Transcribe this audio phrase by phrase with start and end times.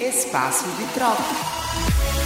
[0.00, 2.19] Espaço de troca.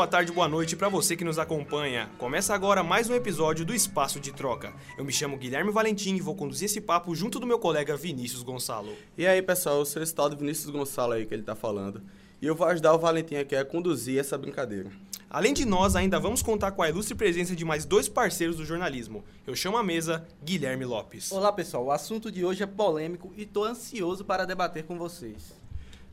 [0.00, 2.08] Boa tarde, boa noite para você que nos acompanha.
[2.16, 4.72] Começa agora mais um episódio do Espaço de Troca.
[4.96, 8.42] Eu me chamo Guilherme Valentim e vou conduzir esse papo junto do meu colega Vinícius
[8.42, 8.94] Gonçalo.
[9.18, 12.00] E aí, pessoal, eu sou esse tal do Vinícius Gonçalo aí que ele tá falando.
[12.40, 14.90] E eu vou ajudar o Valentim aqui a conduzir essa brincadeira.
[15.28, 18.64] Além de nós, ainda vamos contar com a ilustre presença de mais dois parceiros do
[18.64, 19.22] jornalismo.
[19.46, 21.30] Eu chamo à mesa Guilherme Lopes.
[21.30, 25.59] Olá pessoal, o assunto de hoje é polêmico e tô ansioso para debater com vocês.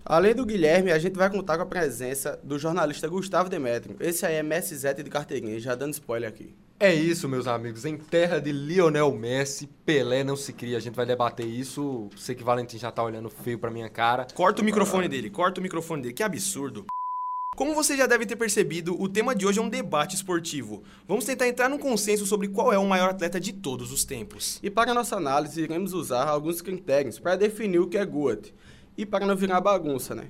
[0.09, 3.98] Além do Guilherme, a gente vai contar com a presença do jornalista Gustavo Demetrio.
[3.99, 6.55] Esse aí é Messi Zete de carteirinha, já dando spoiler aqui.
[6.79, 7.84] É isso, meus amigos.
[7.84, 10.77] Em terra de Lionel Messi, Pelé não se cria.
[10.77, 12.09] A gente vai debater isso.
[12.15, 14.25] Sei que Valentim já tá olhando feio pra minha cara.
[14.34, 16.85] Corta o microfone dele, corta o microfone dele, que absurdo.
[17.57, 20.84] Como você já deve ter percebido, o tema de hoje é um debate esportivo.
[21.05, 24.57] Vamos tentar entrar num consenso sobre qual é o maior atleta de todos os tempos.
[24.63, 28.54] E para nossa análise, iremos usar alguns critérios para definir o que é GOAT.
[28.98, 30.29] E para não virar bagunça, né?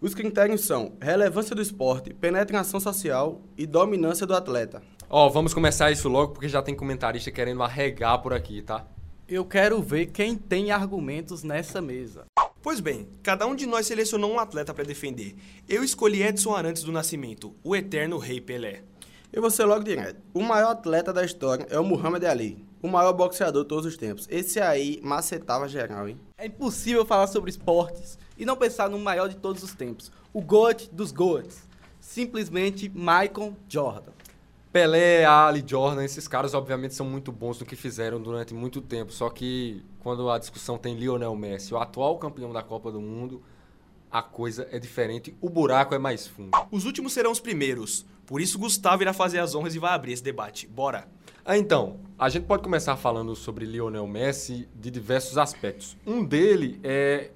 [0.00, 4.82] Os critérios são relevância do esporte, penetração social e dominância do atleta.
[5.08, 8.86] Ó, vamos começar isso logo porque já tem comentarista querendo arregar por aqui, tá?
[9.28, 12.24] Eu quero ver quem tem argumentos nessa mesa.
[12.62, 15.36] Pois bem, cada um de nós selecionou um atleta para defender.
[15.68, 18.82] Eu escolhi Edson Arantes do Nascimento, o eterno Rei Pelé.
[19.32, 20.20] Eu vou ser logo direto.
[20.34, 23.96] O maior atleta da história é o Muhammad Ali, o maior boxeador de todos os
[23.96, 24.26] tempos.
[24.30, 26.18] Esse aí macetava geral, hein?
[26.38, 30.40] É impossível falar sobre esportes e não pensar no maior de todos os tempos, o
[30.40, 31.62] GOAT dos GOATs,
[32.00, 34.12] simplesmente Michael Jordan.
[34.72, 39.10] Pelé, Ali, Jordan, esses caras obviamente são muito bons no que fizeram durante muito tempo.
[39.10, 43.42] Só que quando a discussão tem Lionel Messi, o atual campeão da Copa do Mundo,
[44.10, 46.50] a coisa é diferente, o buraco é mais fundo.
[46.70, 48.04] Os últimos serão os primeiros.
[48.26, 50.66] Por isso, Gustavo irá fazer as honras e vai abrir esse debate.
[50.66, 51.08] Bora!
[51.48, 55.96] Ah, então, a gente pode começar falando sobre Lionel Messi de diversos aspectos.
[56.04, 57.30] Um dele é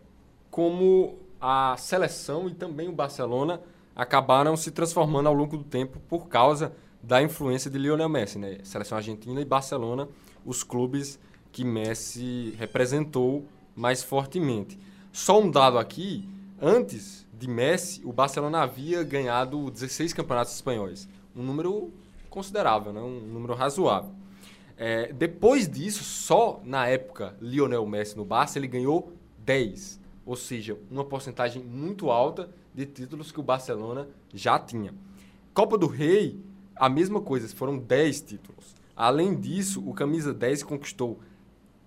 [0.51, 3.61] como a seleção e também o Barcelona
[3.95, 8.59] acabaram se transformando ao longo do tempo por causa da influência de Lionel Messi, né?
[8.65, 10.09] Seleção argentina e Barcelona,
[10.45, 11.17] os clubes
[11.53, 14.77] que Messi representou mais fortemente.
[15.13, 16.29] Só um dado aqui,
[16.61, 21.93] antes de Messi, o Barcelona havia ganhado 16 campeonatos espanhóis, um número
[22.31, 23.01] considerável, né?
[23.01, 24.15] um número razoável.
[24.77, 30.79] É, depois disso, só na época Lionel Messi no Barça, ele ganhou 10, ou seja,
[30.91, 34.95] uma porcentagem muito alta de títulos que o Barcelona já tinha.
[35.53, 36.41] Copa do Rei,
[36.75, 38.75] a mesma coisa, foram 10 títulos.
[38.97, 41.21] Além disso, o camisa 10 conquistou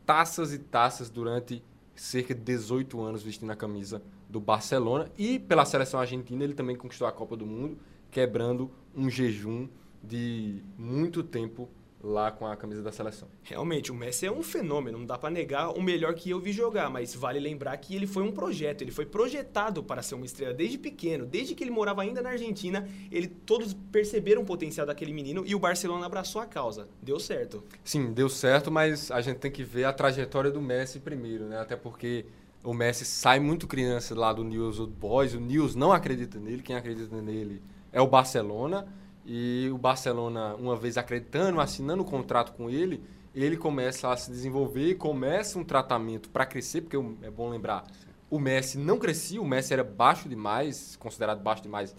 [0.06, 1.64] taças e taças durante
[1.96, 6.76] cerca de 18 anos vestindo a camisa do Barcelona e pela seleção argentina ele também
[6.76, 7.78] conquistou a Copa do Mundo,
[8.12, 9.68] quebrando um jejum
[10.04, 11.70] de muito tempo
[12.04, 13.30] lá com a camisa da seleção.
[13.44, 16.52] Realmente, o Messi é um fenômeno, não dá pra negar o melhor que eu vi
[16.52, 20.26] jogar, mas vale lembrar que ele foi um projeto, ele foi projetado para ser uma
[20.26, 24.86] estrela desde pequeno, desde que ele morava ainda na Argentina, ele todos perceberam o potencial
[24.86, 26.90] daquele menino e o Barcelona abraçou a causa.
[27.02, 27.64] Deu certo.
[27.86, 31.62] Sim, deu certo, mas a gente tem que ver a trajetória do Messi primeiro, né?
[31.62, 32.26] Até porque
[32.62, 36.62] o Messi sai muito criança lá do News Old Boys, o News não acredita nele,
[36.62, 37.62] quem acredita nele
[37.94, 38.86] é o Barcelona.
[39.26, 43.04] E o Barcelona, uma vez acreditando, assinando o um contrato com ele,
[43.34, 47.86] ele começa a se desenvolver começa um tratamento para crescer, porque é bom lembrar,
[48.30, 51.96] o Messi não crescia, o Messi era baixo demais, considerado baixo demais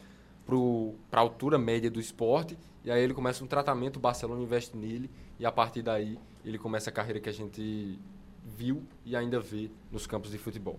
[1.11, 4.77] para a altura média do esporte, e aí ele começa um tratamento, o Barcelona investe
[4.77, 7.99] nele, e a partir daí ele começa a carreira que a gente
[8.45, 10.79] viu e ainda vê nos campos de futebol.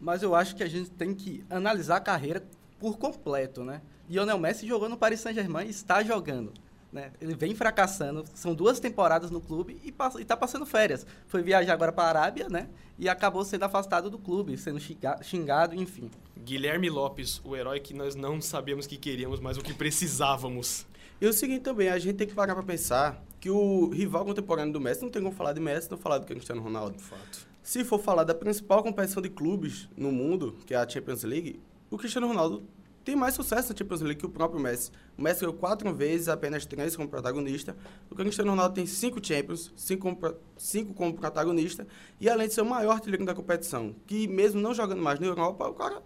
[0.00, 2.42] Mas eu acho que a gente tem que analisar a carreira
[2.78, 3.82] por completo, né?
[4.08, 6.52] Lionel Messi jogou no Paris Saint-Germain e está jogando.
[6.90, 7.12] Né?
[7.20, 11.06] Ele vem fracassando, são duas temporadas no clube e está passando férias.
[11.26, 12.70] Foi viajar agora para a Arábia, né?
[12.98, 14.80] E acabou sendo afastado do clube, sendo
[15.22, 16.10] xingado, enfim.
[16.38, 20.86] Guilherme Lopes, o herói que nós não sabíamos que queríamos, mas o que precisávamos.
[21.20, 24.72] E o seguinte também, a gente tem que parar para pensar que o rival contemporâneo
[24.72, 26.96] do Messi não tem como falar de Messi, não falar do Cristiano Ronaldo.
[26.96, 27.46] De fato.
[27.62, 31.60] Se for falar da principal competição de clubes no mundo, que é a Champions League,
[31.90, 32.62] o Cristiano Ronaldo
[33.04, 34.90] tem mais sucesso na Champions League que o próprio Messi.
[35.16, 37.74] O Messi ganhou quatro vezes, apenas três como protagonista.
[38.10, 41.86] O Cristiano Ronaldo tem cinco Champions, cinco como, cinco como protagonista.
[42.20, 45.26] E além de ser o maior artilheiro da competição, que mesmo não jogando mais na
[45.26, 46.02] Europa, o cara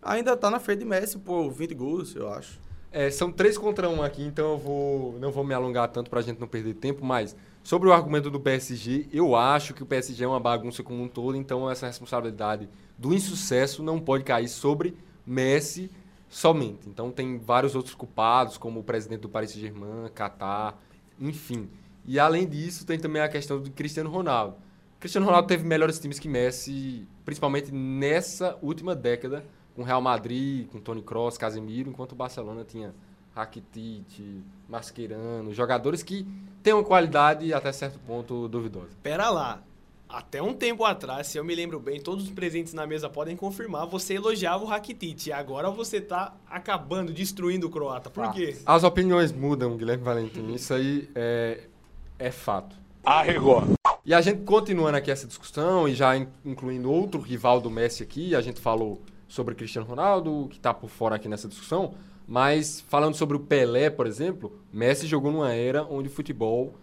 [0.00, 2.60] ainda está na frente de Messi por 20 gols, eu acho.
[2.92, 6.20] É, são três contra um aqui, então eu vou, não vou me alongar tanto para
[6.20, 9.86] a gente não perder tempo, mas Sobre o argumento do PSG, eu acho que o
[9.86, 12.68] PSG é uma bagunça como um todo, então essa responsabilidade
[13.00, 14.94] do insucesso não pode cair sobre
[15.26, 15.90] Messi
[16.28, 16.86] somente.
[16.86, 20.76] Então tem vários outros culpados, como o presidente do Paris Saint-Germain, Qatar,
[21.18, 21.68] enfim.
[22.04, 24.56] E além disso, tem também a questão do Cristiano Ronaldo.
[24.98, 29.42] Cristiano Ronaldo teve melhores times que Messi, principalmente nessa última década,
[29.74, 32.94] com Real Madrid, com Toni Kroos, Casemiro, enquanto o Barcelona tinha
[33.34, 36.26] Rakitic, Mascherano, jogadores que
[36.62, 38.90] têm uma qualidade até certo ponto duvidosa.
[39.02, 39.62] Pera lá.
[40.12, 43.36] Até um tempo atrás, se eu me lembro bem, todos os presentes na mesa podem
[43.36, 45.28] confirmar, você elogiava o Rakitic.
[45.28, 48.10] E agora você tá acabando, destruindo o croata.
[48.10, 48.56] Por quê?
[48.66, 50.52] As opiniões mudam, Guilherme Valentim.
[50.52, 51.60] Isso aí é,
[52.18, 52.74] é fato.
[53.04, 53.62] Arregou.
[54.04, 58.02] E a gente continuando aqui essa discussão e já in- incluindo outro rival do Messi
[58.02, 61.94] aqui, a gente falou sobre Cristiano Ronaldo, que está por fora aqui nessa discussão,
[62.26, 66.74] mas falando sobre o Pelé, por exemplo, Messi jogou numa era onde o futebol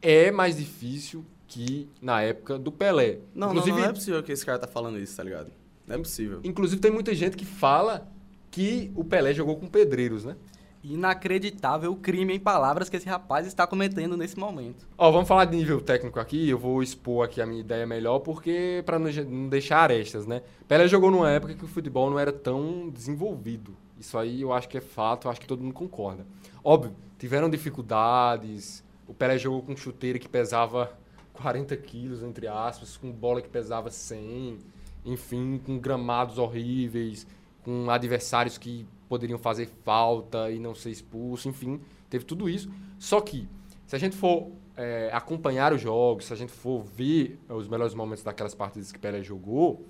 [0.00, 3.18] é mais difícil que na época do Pelé.
[3.34, 5.52] Não, não, inclusive, não é possível que esse cara tá falando isso, tá ligado?
[5.86, 6.40] Não é possível.
[6.42, 8.08] inclusive tem muita gente que fala
[8.50, 10.36] que o Pelé jogou com pedreiros, né?
[10.82, 14.88] Inacreditável o crime em palavras que esse rapaz está cometendo nesse momento.
[14.96, 18.20] Ó, vamos falar de nível técnico aqui, eu vou expor aqui a minha ideia melhor,
[18.20, 20.42] porque para não, não deixar arestas, né?
[20.66, 23.76] Pelé jogou numa época que o futebol não era tão desenvolvido.
[24.00, 26.26] Isso aí eu acho que é fato, eu acho que todo mundo concorda.
[26.64, 30.90] Óbvio, tiveram dificuldades, o Pelé jogou com chuteira que pesava
[31.32, 34.58] 40 quilos, entre aspas, com bola que pesava 100,
[35.04, 37.26] enfim, com gramados horríveis,
[37.64, 42.70] com adversários que poderiam fazer falta e não ser expulso, enfim, teve tudo isso.
[42.98, 43.48] Só que,
[43.86, 47.94] se a gente for é, acompanhar os jogos, se a gente for ver os melhores
[47.94, 49.84] momentos daquelas partidas que Pelé jogou,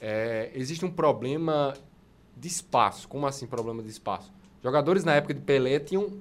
[0.00, 1.74] é, existe um problema
[2.36, 3.08] de espaço.
[3.08, 4.32] Como assim problema de espaço?
[4.62, 6.12] Jogadores na época de Pelé tinham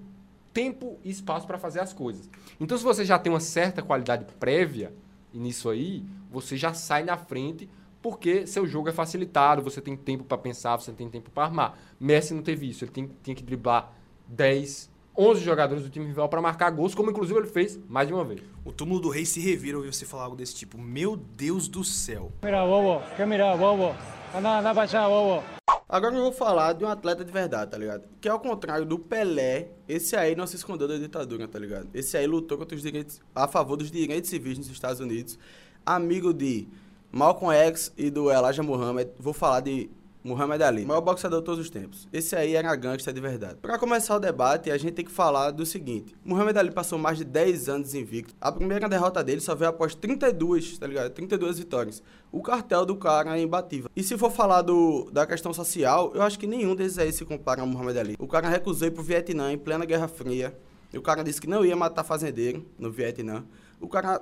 [0.53, 2.29] tempo e espaço para fazer as coisas.
[2.59, 4.93] Então, se você já tem uma certa qualidade prévia
[5.33, 7.69] nisso aí, você já sai na frente
[8.01, 11.77] porque seu jogo é facilitado, você tem tempo para pensar, você tem tempo para armar.
[11.99, 13.93] Messi não teve isso, ele tem, tinha que driblar
[14.27, 18.13] 10, 11 jogadores do time rival para marcar gols, como inclusive ele fez mais de
[18.13, 18.41] uma vez.
[18.65, 20.77] O túmulo do rei se revira ouvir você falar algo desse tipo.
[20.77, 22.31] Meu Deus do céu.
[22.43, 23.95] Mira, bobo, ¿qué mira, bobo?
[24.33, 25.60] Anda, anda bobo.
[25.91, 28.05] Agora eu vou falar de um atleta de verdade, tá ligado?
[28.21, 31.89] Que ao contrário do Pelé, esse aí não se escondeu da ditadura, tá ligado?
[31.93, 35.37] Esse aí lutou contra os direitos, a favor dos direitos civis nos Estados Unidos.
[35.85, 36.65] Amigo de
[37.11, 39.09] Malcolm X e do Elijah Muhammad.
[39.19, 39.89] Vou falar de
[40.23, 42.07] Muhammad Ali, maior boxeador de todos os tempos.
[42.13, 43.57] Esse aí era gangster de verdade.
[43.61, 47.17] Para começar o debate, a gente tem que falar do seguinte: Muhammad Ali passou mais
[47.17, 48.35] de 10 anos invicto.
[48.39, 51.11] A primeira derrota dele só veio após 32, tá ligado?
[51.11, 52.03] 32 vitórias.
[52.31, 53.89] O cartel do cara é imbatível.
[53.95, 57.25] E se for falar do, da questão social, eu acho que nenhum desses aí se
[57.25, 58.15] compara a Muhammad Ali.
[58.19, 60.55] O cara recusou ir pro Vietnã em plena Guerra Fria.
[60.93, 63.43] O cara disse que não ia matar fazendeiro no Vietnã.
[63.79, 64.21] O cara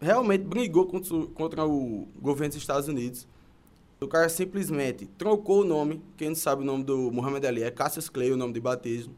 [0.00, 3.26] realmente brigou contra, contra o governo dos Estados Unidos.
[4.04, 7.70] O cara simplesmente trocou o nome, quem não sabe o nome do Muhammad Ali é
[7.70, 9.14] Cassius Clay, o nome de batismo.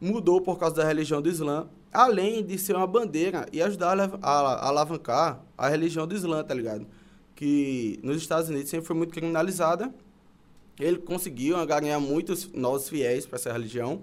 [0.00, 4.04] Mudou por causa da religião do Islã, além de ser uma bandeira e ajudar a,
[4.22, 6.86] a- a alavancar a religião do Islã, tá ligado?
[7.34, 9.92] Que nos Estados Unidos sempre foi muito criminalizada.
[10.78, 14.02] Ele conseguiu ganhar muitos novos fiéis para essa religião,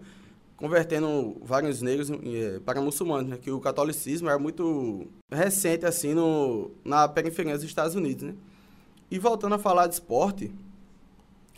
[0.57, 3.37] convertendo vários negros eh, para muçulmanos, né?
[3.39, 8.33] Que o catolicismo era muito recente, assim, no, na periferia dos Estados Unidos, né?
[9.09, 10.53] E voltando a falar de esporte,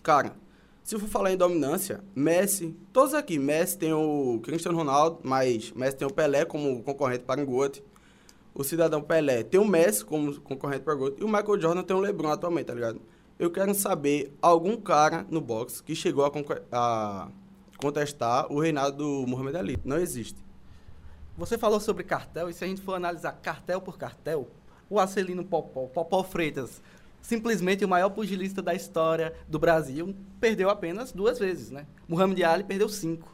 [0.04, 0.36] cara,
[0.84, 5.98] se for falar em dominância, Messi, todos aqui, Messi tem o Cristiano Ronaldo, mas Messi
[5.98, 7.84] tem o Pelé como concorrente para o GOAT.
[8.54, 11.20] O cidadão Pelé tem o Messi como concorrente para o GOAT.
[11.20, 13.02] E o Michael Jordan tem o LeBron atualmente, tá ligado?
[13.40, 16.32] Eu quero saber algum cara no boxe que chegou a,
[16.72, 17.30] a
[17.78, 19.78] contestar o reinado do Muhammad Ali.
[19.84, 20.38] Não existe.
[21.38, 24.48] Você falou sobre cartel, e se a gente for analisar cartel por cartel,
[24.90, 26.82] o Acelino Popó, Popó Freitas,
[27.26, 31.88] simplesmente o maior pugilista da história do Brasil, perdeu apenas duas vezes, né?
[32.08, 33.34] Muhammad Ali perdeu cinco.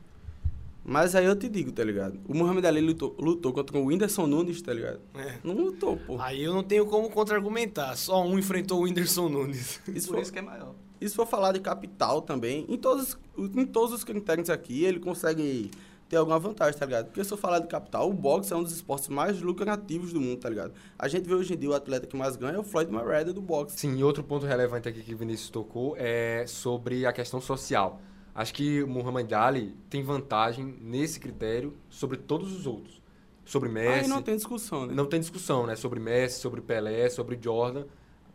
[0.83, 2.17] Mas aí eu te digo, tá ligado?
[2.27, 4.99] O Muhammad Ali lutou, lutou contra o Whindersson Nunes, tá ligado?
[5.13, 5.35] É.
[5.43, 6.17] Não lutou, pô.
[6.19, 7.95] Aí eu não tenho como contra-argumentar.
[7.97, 9.79] Só um enfrentou o Whindersson Nunes.
[9.89, 10.73] Isso Por foi- isso que é maior.
[10.99, 14.99] E se for falar de capital também, em todos, em todos os critérios aqui, ele
[14.99, 15.69] consegue
[16.11, 17.05] ter alguma vantagem, tá ligado?
[17.05, 20.19] Porque se eu falar de capital, o boxe é um dos esportes mais lucrativos do
[20.19, 20.73] mundo, tá ligado?
[20.99, 23.33] A gente vê hoje em dia o atleta que mais ganha é o Floyd Mayweather
[23.33, 23.79] do boxe.
[23.79, 28.01] Sim, e outro ponto relevante aqui que o Vinícius tocou é sobre a questão social.
[28.35, 33.01] Acho que o Muhammad Ali tem vantagem nesse critério sobre todos os outros.
[33.45, 34.03] Sobre Messi.
[34.03, 34.93] Aí não tem discussão, né?
[34.93, 35.77] Não tem discussão, né?
[35.77, 37.85] Sobre Messi, sobre Pelé, sobre Jordan.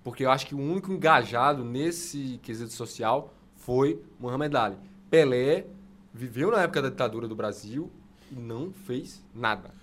[0.02, 4.76] Porque eu acho que o único engajado nesse quesito social foi Muhammad Ali.
[5.10, 5.66] Pelé
[6.16, 7.90] viveu na época da ditadura do Brasil
[8.30, 9.74] e não fez nada.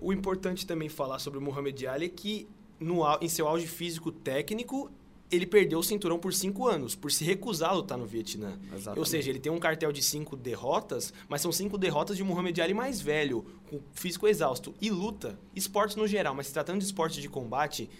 [0.00, 4.10] O importante também falar sobre o Muhammad Ali é que no, em seu auge físico
[4.10, 4.90] técnico,
[5.30, 8.58] ele perdeu o cinturão por cinco anos, por se recusar a lutar no Vietnã.
[8.68, 8.98] Exatamente.
[8.98, 12.26] Ou seja, ele tem um cartel de cinco derrotas, mas são cinco derrotas de um
[12.26, 14.74] Muhammad Ali mais velho, com físico exausto.
[14.80, 17.90] E luta, esportes no geral, mas se tratando de esporte de combate,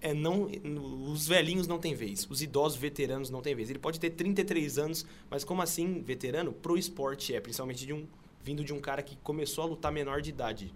[0.00, 0.50] é não,
[1.12, 3.70] os velhinhos não têm vez, os idosos veteranos não têm vez.
[3.70, 6.52] Ele pode ter 33 anos, mas como assim veterano?
[6.52, 8.06] Pro esporte é, principalmente de um,
[8.42, 10.74] vindo de um cara que começou a lutar menor de idade.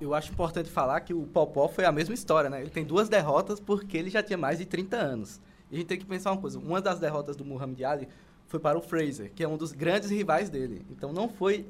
[0.00, 2.62] Eu acho importante falar que o Popó foi a mesma história, né?
[2.62, 5.40] Ele tem duas derrotas porque ele já tinha mais de 30 anos.
[5.70, 8.08] E a gente tem que pensar uma coisa, uma das derrotas do Muhammad Ali
[8.46, 10.84] foi para o Fraser, que é um dos grandes rivais dele.
[10.90, 11.66] Então não foi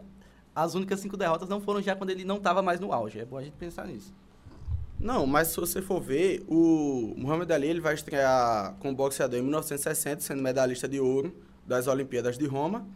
[0.54, 3.18] as únicas cinco derrotas não foram já quando ele não estava mais no auge.
[3.18, 4.12] É bom a gente pensar nisso.
[5.00, 9.42] Não, mas se você for ver, o Muhammad Ali ele vai estrear como boxeador em
[9.42, 11.34] 1960, sendo medalhista de ouro
[11.66, 12.86] das Olimpíadas de Roma.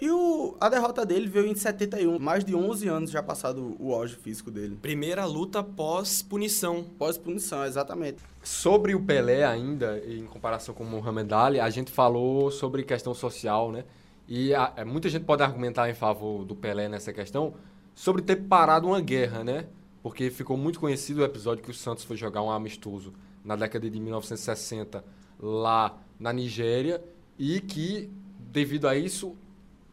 [0.00, 3.94] E o, a derrota dele veio em 71, mais de 11 anos já passado o
[3.94, 4.76] auge físico dele.
[4.82, 6.82] Primeira luta pós punição.
[6.98, 8.16] Pós-punição, exatamente.
[8.42, 13.14] Sobre o Pelé ainda, em comparação com o Muhammad Ali, a gente falou sobre questão
[13.14, 13.84] social, né?
[14.26, 17.54] E a- é, muita gente pode argumentar em favor do Pelé nessa questão
[17.94, 19.66] sobre ter parado uma guerra, né?
[20.02, 23.12] Porque ficou muito conhecido o episódio que o Santos foi jogar um amistoso
[23.44, 25.04] na década de 1960
[25.40, 27.02] lá na Nigéria
[27.38, 29.36] e que, devido a isso,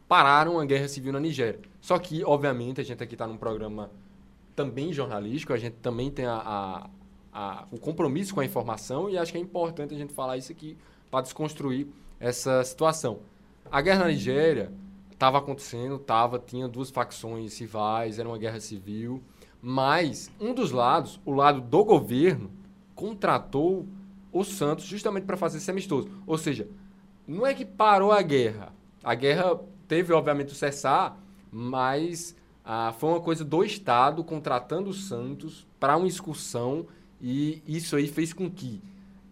[0.08, 1.60] pararam a guerra civil na Nigéria.
[1.80, 3.90] Só que, obviamente, a gente aqui está num programa
[4.54, 6.90] também jornalístico, a gente também tem a, a-
[7.32, 10.50] a- o compromisso com a informação e acho que é importante a gente falar isso
[10.52, 10.76] aqui
[11.10, 11.86] para desconstruir
[12.18, 13.20] essa situação.
[13.70, 14.72] A guerra na Nigéria
[15.12, 19.22] estava acontecendo, tava, tinha duas facções rivais, era uma guerra civil,
[19.62, 22.50] mas um dos lados, o lado do governo,
[22.94, 23.86] contratou
[24.32, 26.10] o Santos justamente para fazer esse amistoso.
[26.26, 26.68] Ou seja,
[27.26, 28.72] não é que parou a guerra.
[29.02, 31.16] A guerra teve, obviamente, o cessar,
[31.50, 36.86] mas ah, foi uma coisa do Estado contratando o Santos para uma excursão
[37.20, 38.80] e isso aí fez com que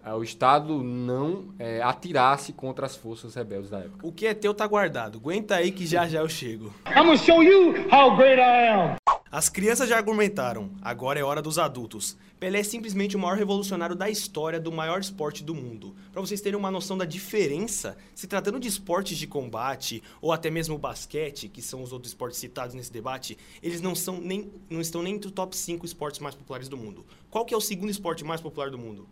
[0.03, 4.07] ah, o Estado não eh, atirasse contra as forças rebeldes da época.
[4.07, 5.19] O que é teu tá guardado.
[5.19, 6.73] Aguenta aí que já já eu chego.
[6.87, 9.08] I'm gonna show you how great I am.
[9.31, 12.17] As crianças já argumentaram, agora é hora dos adultos.
[12.41, 15.95] Pelé é simplesmente o maior revolucionário da história do maior esporte do mundo.
[16.11, 20.51] Para vocês terem uma noção da diferença, se tratando de esportes de combate ou até
[20.51, 24.81] mesmo basquete, que são os outros esportes citados nesse debate, eles não, são nem, não
[24.81, 27.05] estão nem entre o top 5 esportes mais populares do mundo.
[27.31, 29.07] Qual que é o segundo esporte mais popular do mundo?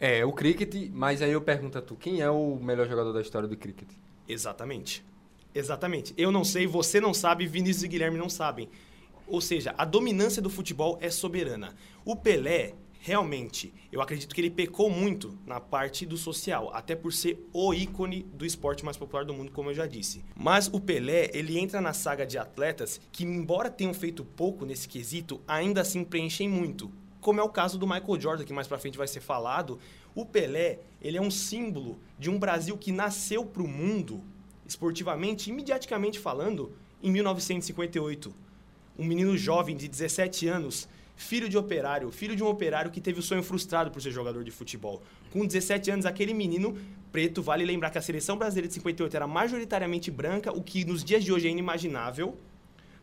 [0.00, 3.20] É, o cricket, mas aí eu pergunto a tu, quem é o melhor jogador da
[3.20, 3.88] história do cricket?
[4.28, 5.04] Exatamente.
[5.54, 6.14] Exatamente.
[6.16, 8.68] Eu não sei, você não sabe, Vinícius e Guilherme não sabem.
[9.26, 11.74] Ou seja, a dominância do futebol é soberana.
[12.04, 17.12] O Pelé, realmente, eu acredito que ele pecou muito na parte do social, até por
[17.12, 20.24] ser o ícone do esporte mais popular do mundo, como eu já disse.
[20.34, 24.88] Mas o Pelé, ele entra na saga de atletas que, embora tenham feito pouco nesse
[24.88, 26.90] quesito, ainda assim preenchem muito.
[27.20, 29.78] Como é o caso do Michael Jordan, que mais pra frente vai ser falado.
[30.14, 34.22] O Pelé, ele é um símbolo de um Brasil que nasceu pro mundo
[34.72, 38.34] esportivamente e mediaticamente falando, em 1958.
[38.98, 43.20] Um menino jovem de 17 anos, filho de operário, filho de um operário que teve
[43.20, 45.02] o sonho frustrado por ser jogador de futebol.
[45.30, 46.76] Com 17 anos, aquele menino
[47.10, 51.04] preto, vale lembrar que a seleção brasileira de 58 era majoritariamente branca, o que nos
[51.04, 52.36] dias de hoje é inimaginável.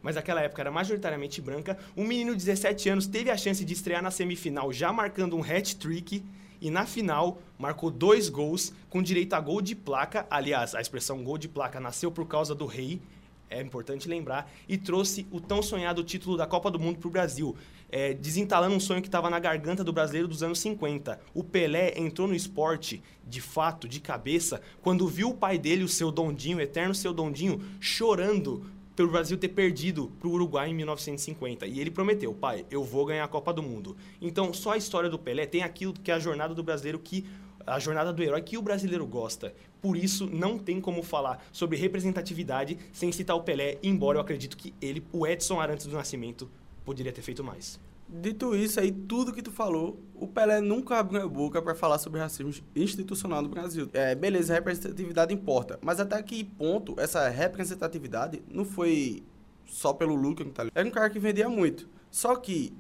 [0.02, 1.78] Mas naquela época era majoritariamente branca.
[1.96, 5.44] Um menino de 17 anos teve a chance de estrear na semifinal, já marcando um
[5.44, 6.24] hat-trick
[6.62, 10.26] e na final marcou dois gols com direito a gol de placa.
[10.30, 13.02] Aliás, a expressão gol de placa nasceu por causa do rei,
[13.50, 17.12] é importante lembrar, e trouxe o tão sonhado título da Copa do Mundo para o
[17.12, 17.56] Brasil,
[17.92, 21.20] é, desentalando um sonho que estava na garganta do brasileiro dos anos 50.
[21.34, 25.88] O Pelé entrou no esporte, de fato, de cabeça, quando viu o pai dele, o
[25.88, 28.66] seu Dondinho, o eterno seu Dondinho, chorando
[29.00, 31.66] pelo Brasil ter perdido para o Uruguai em 1950.
[31.66, 33.96] E ele prometeu, pai, eu vou ganhar a Copa do Mundo.
[34.22, 37.26] Então, só a história do Pelé tem aquilo que é a jornada do brasileiro que
[37.66, 39.56] a jornada do herói que o brasileiro gosta.
[39.82, 44.58] Por isso, não tem como falar sobre representatividade sem citar o Pelé, embora eu acredito
[44.58, 46.52] que ele, o Edson Arantes do Nascimento,
[46.84, 47.80] poderia ter feito mais.
[48.12, 52.00] Dito isso aí, tudo que tu falou, o Pelé nunca abriu a boca para falar
[52.00, 53.88] sobre racismo institucional no Brasil.
[53.94, 59.24] É, beleza, representatividade importa, mas até que ponto essa representatividade não foi
[59.68, 60.66] só pelo lucro, tá?
[60.74, 61.88] Era um cara que vendia muito.
[62.10, 62.74] Só que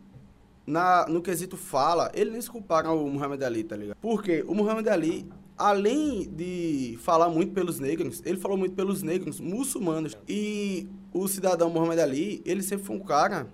[0.65, 3.97] na, no quesito fala, ele nem se compara ao Muhammad Ali, tá ligado?
[4.01, 9.39] Porque o Muhammad Ali, além de falar muito pelos negros, ele falou muito pelos negros
[9.39, 10.17] muçulmanos.
[10.27, 13.47] E o cidadão Muhammad Ali, ele sempre foi um cara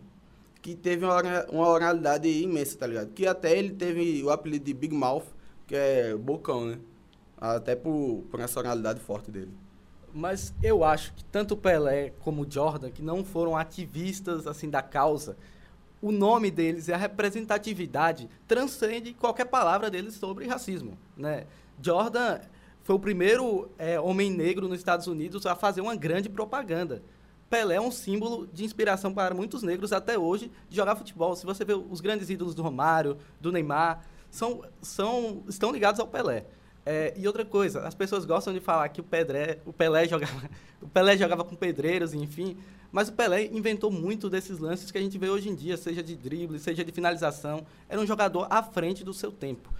[0.65, 3.11] que teve uma, uma oralidade imensa, tá ligado?
[3.11, 5.25] Que até ele teve o apelido de Big Mouth,
[5.67, 6.79] que é bocão, né?
[7.37, 9.51] Até por, por essa oralidade forte dele.
[10.11, 15.37] Mas eu acho que tanto Pelé como Jordan, que não foram ativistas assim da causa,
[16.01, 21.45] o nome deles e a representatividade transcende qualquer palavra deles sobre racismo, né?
[21.79, 22.39] Jordan
[22.81, 27.03] foi o primeiro é, homem negro nos Estados Unidos a fazer uma grande propaganda.
[27.49, 31.35] Pelé é um símbolo de inspiração para muitos negros até hoje de jogar futebol.
[31.35, 36.07] Se você vê os grandes ídolos do Romário, do Neymar, são, são, estão ligados ao
[36.07, 36.45] Pelé.
[36.85, 40.49] É, e outra coisa, as pessoas gostam de falar que o, Pedré, o, Pelé jogava,
[40.81, 42.57] o Pelé jogava com pedreiros, enfim,
[42.91, 46.03] mas o Pelé inventou muito desses lances que a gente vê hoje em dia, seja
[46.03, 47.65] de drible, seja de finalização.
[47.89, 49.73] Era um jogador à frente do seu tempo.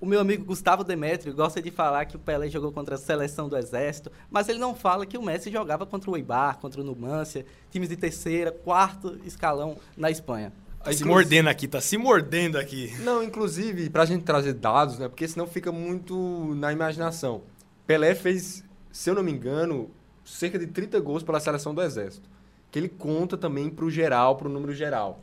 [0.00, 3.48] O meu amigo Gustavo Demetrio gosta de falar que o Pelé jogou contra a seleção
[3.48, 6.84] do Exército, mas ele não fala que o Messi jogava contra o Eibar, contra o
[6.84, 10.52] Numancia, times de terceira, quarto escalão na Espanha.
[10.84, 12.94] Tá se mordendo aqui, tá se mordendo aqui.
[13.00, 15.08] Não, inclusive, pra gente trazer dados, né?
[15.08, 17.42] Porque senão fica muito na imaginação.
[17.86, 19.90] Pelé fez, se eu não me engano,
[20.22, 22.28] cerca de 30 gols pela seleção do Exército.
[22.70, 25.22] Que ele conta também pro geral, pro número geral.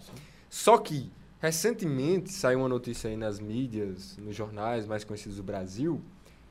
[0.49, 1.11] Só que,
[1.41, 5.99] recentemente, saiu uma notícia aí nas mídias, nos jornais mais conhecidos do Brasil,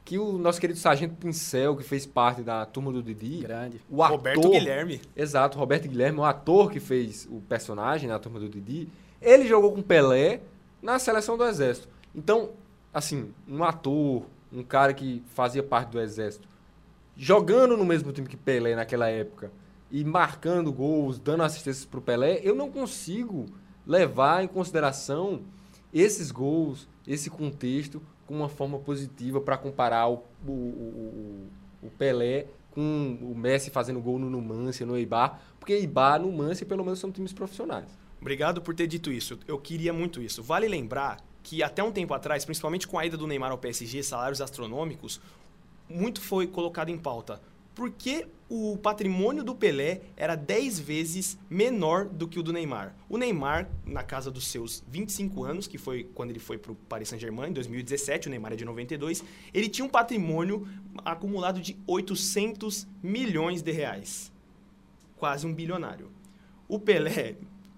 [0.04, 3.80] que o nosso querido Sargento Pincel, que fez parte da turma do Didi, Grande.
[3.88, 5.00] o ator, Roberto Guilherme.
[5.16, 8.88] Exato, Roberto Guilherme, o ator que fez o personagem na turma do Didi,
[9.22, 10.40] ele jogou com Pelé
[10.82, 11.88] na seleção do Exército.
[12.12, 12.50] Então,
[12.92, 16.48] assim, um ator, um cara que fazia parte do Exército,
[17.16, 19.52] jogando no mesmo time que Pelé naquela época
[19.88, 23.46] e marcando gols, dando assistências pro Pelé, eu não consigo
[23.90, 25.42] levar em consideração
[25.92, 31.48] esses gols, esse contexto com uma forma positiva para comparar o, o, o,
[31.82, 36.84] o Pelé com o Messi fazendo gol no Numancia, no Eibar, porque Eibar, Numancia, pelo
[36.84, 37.98] menos são times profissionais.
[38.20, 39.40] Obrigado por ter dito isso.
[39.48, 40.40] Eu queria muito isso.
[40.40, 44.04] Vale lembrar que até um tempo atrás, principalmente com a ida do Neymar ao PSG,
[44.04, 45.20] salários astronômicos,
[45.88, 47.40] muito foi colocado em pauta.
[47.74, 52.94] Por que o patrimônio do Pelé era 10 vezes menor do que o do Neymar?
[53.08, 56.74] O Neymar, na casa dos seus 25 anos, que foi quando ele foi para o
[56.74, 59.22] Paris Saint-Germain, em 2017, o Neymar é de 92,
[59.54, 60.66] ele tinha um patrimônio
[61.04, 64.32] acumulado de 800 milhões de reais.
[65.16, 66.10] Quase um bilionário.
[66.66, 67.36] O Pelé,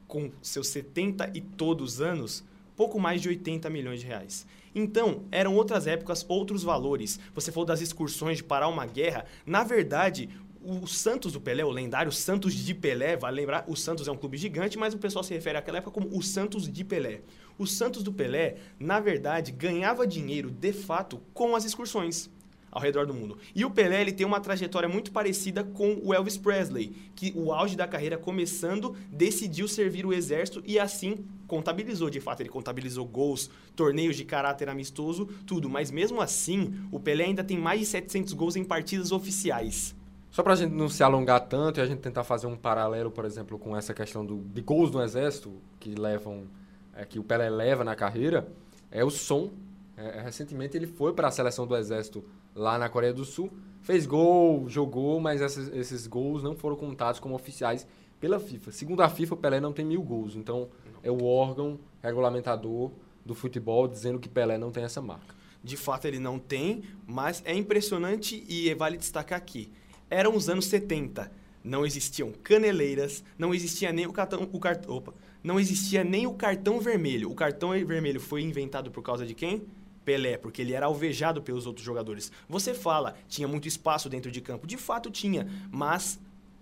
[0.08, 2.44] com seus 70 e todos anos,
[2.76, 4.46] pouco mais de 80 milhões de reais.
[4.74, 7.20] Então, eram outras épocas, outros valores.
[7.34, 9.26] Você falou das excursões de parar uma guerra.
[9.44, 10.30] Na verdade,
[10.64, 14.16] o Santos do Pelé, o lendário Santos de Pelé, vale lembrar, o Santos é um
[14.16, 17.20] clube gigante, mas o pessoal se refere àquela época como o Santos de Pelé.
[17.58, 22.30] O Santos do Pelé, na verdade, ganhava dinheiro de fato com as excursões
[22.72, 23.36] ao redor do mundo.
[23.54, 27.52] E o Pelé ele tem uma trajetória muito parecida com o Elvis Presley, que o
[27.52, 33.04] auge da carreira começando decidiu servir o exército e assim contabilizou, de fato, ele contabilizou
[33.04, 37.86] gols, torneios de caráter amistoso, tudo, mas mesmo assim, o Pelé ainda tem mais de
[37.86, 39.94] 700 gols em partidas oficiais.
[40.30, 43.10] Só para a gente não se alongar tanto e a gente tentar fazer um paralelo,
[43.10, 46.44] por exemplo, com essa questão do, de gols no exército que levam,
[46.94, 48.48] é, que o Pelé leva na carreira,
[48.90, 49.50] é o som.
[50.02, 54.04] É, recentemente ele foi para a seleção do exército lá na Coreia do Sul, fez
[54.04, 57.86] gol, jogou, mas esses, esses gols não foram contados como oficiais
[58.18, 58.72] pela FIFA.
[58.72, 60.68] Segundo a FIFA, o Pelé não tem mil gols, então
[61.02, 62.90] é o órgão regulamentador
[63.24, 65.34] do futebol dizendo que Pelé não tem essa marca.
[65.62, 69.70] De fato, ele não tem, mas é impressionante e vale destacar aqui.
[70.10, 71.30] Eram os anos 70.
[71.62, 76.80] Não existiam caneleiras, não existia nem o cartão, o opa, não existia nem o cartão
[76.80, 77.30] vermelho.
[77.30, 79.62] O cartão vermelho foi inventado por causa de quem?
[80.04, 82.30] Pelé, porque ele era alvejado pelos outros jogadores.
[82.48, 84.66] Você fala, tinha muito espaço dentro de campo.
[84.66, 86.20] De fato tinha, mas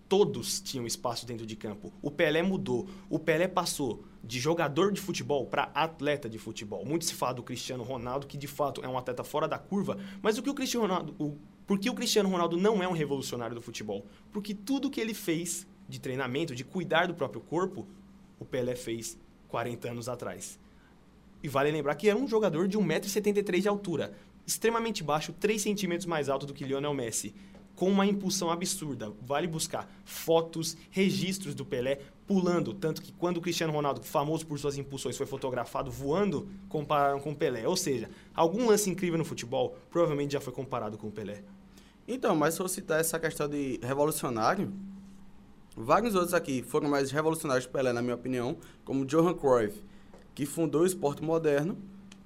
[0.09, 1.93] todos tinham espaço dentro de campo.
[2.03, 2.89] O Pelé mudou.
[3.09, 6.85] O Pelé passou de jogador de futebol para atleta de futebol.
[6.85, 9.97] Muito se fala do Cristiano Ronaldo, que de fato é um atleta fora da curva,
[10.21, 12.93] mas o que o Cristiano Ronaldo, o, por que o Cristiano Ronaldo não é um
[12.93, 14.05] revolucionário do futebol?
[14.33, 17.87] Porque tudo que ele fez de treinamento, de cuidar do próprio corpo,
[18.39, 20.59] o Pelé fez 40 anos atrás.
[21.43, 24.13] E vale lembrar que era um jogador de 1,73m de altura,
[24.47, 27.35] extremamente baixo, 3 centímetros mais alto do que Lionel Messi,
[27.75, 29.11] com uma impulsão absurda.
[29.23, 34.59] Vale buscar fotos, registros do Pelé pulando, tanto que quando o Cristiano Ronaldo, famoso por
[34.59, 37.67] suas impulsões, foi fotografado voando, compararam com o Pelé.
[37.67, 41.43] Ou seja, algum lance incrível no futebol provavelmente já foi comparado com o Pelé.
[42.07, 44.73] Então, mas se eu citar essa questão de revolucionário,
[45.77, 49.83] vários outros aqui foram mais revolucionários que Pelé, na minha opinião, como Johan Cruyff,
[50.41, 51.77] que fundou o esporte moderno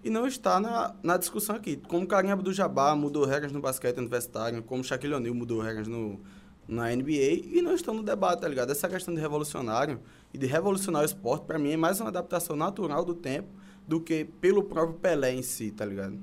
[0.04, 1.76] e não está na, na discussão aqui.
[1.76, 6.20] Como Karim Abdul-Jabbar mudou regras no basquete universitário, como Shaquille O'Neal mudou regras no,
[6.68, 8.70] na NBA e não estão no debate, tá ligado?
[8.70, 9.98] Essa questão de revolucionário
[10.32, 13.48] e de revolucionar o esporte, para mim, é mais uma adaptação natural do tempo
[13.84, 16.16] do que pelo próprio Pelé em si, tá ligado?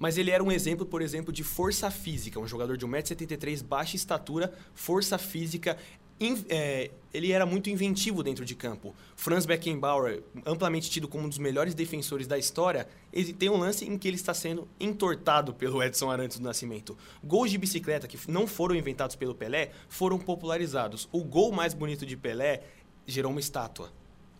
[0.00, 2.40] Mas ele era um exemplo, por exemplo, de força física.
[2.40, 5.76] Um jogador de 1,73m, baixa estatura, força física.
[6.20, 8.94] In- é, ele era muito inventivo dentro de campo.
[9.14, 13.84] Franz Beckenbauer, amplamente tido como um dos melhores defensores da história, ele tem um lance
[13.84, 16.96] em que ele está sendo entortado pelo Edson Arantes do Nascimento.
[17.24, 21.08] Gols de bicicleta que não foram inventados pelo Pelé foram popularizados.
[21.10, 22.62] O gol mais bonito de Pelé
[23.06, 23.90] gerou uma estátua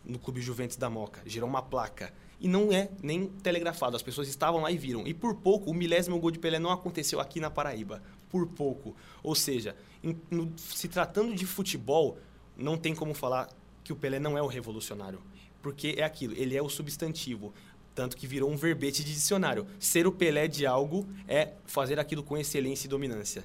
[0.05, 2.13] no Clube Juventus da Moca, gerou uma placa.
[2.39, 5.07] E não é nem telegrafado, as pessoas estavam lá e viram.
[5.07, 8.03] E por pouco, o milésimo gol de Pelé não aconteceu aqui na Paraíba.
[8.37, 8.95] Por pouco.
[9.23, 12.19] Ou seja, em- no- se tratando de futebol,
[12.55, 13.49] não tem como falar
[13.83, 15.21] que o Pelé não é o revolucionário.
[15.63, 17.55] Porque é aquilo, ele é o substantivo.
[17.95, 19.67] Tanto que virou um verbete de dicionário.
[19.81, 23.43] Ser o Pelé de algo é fazer aquilo com excelência e dominância.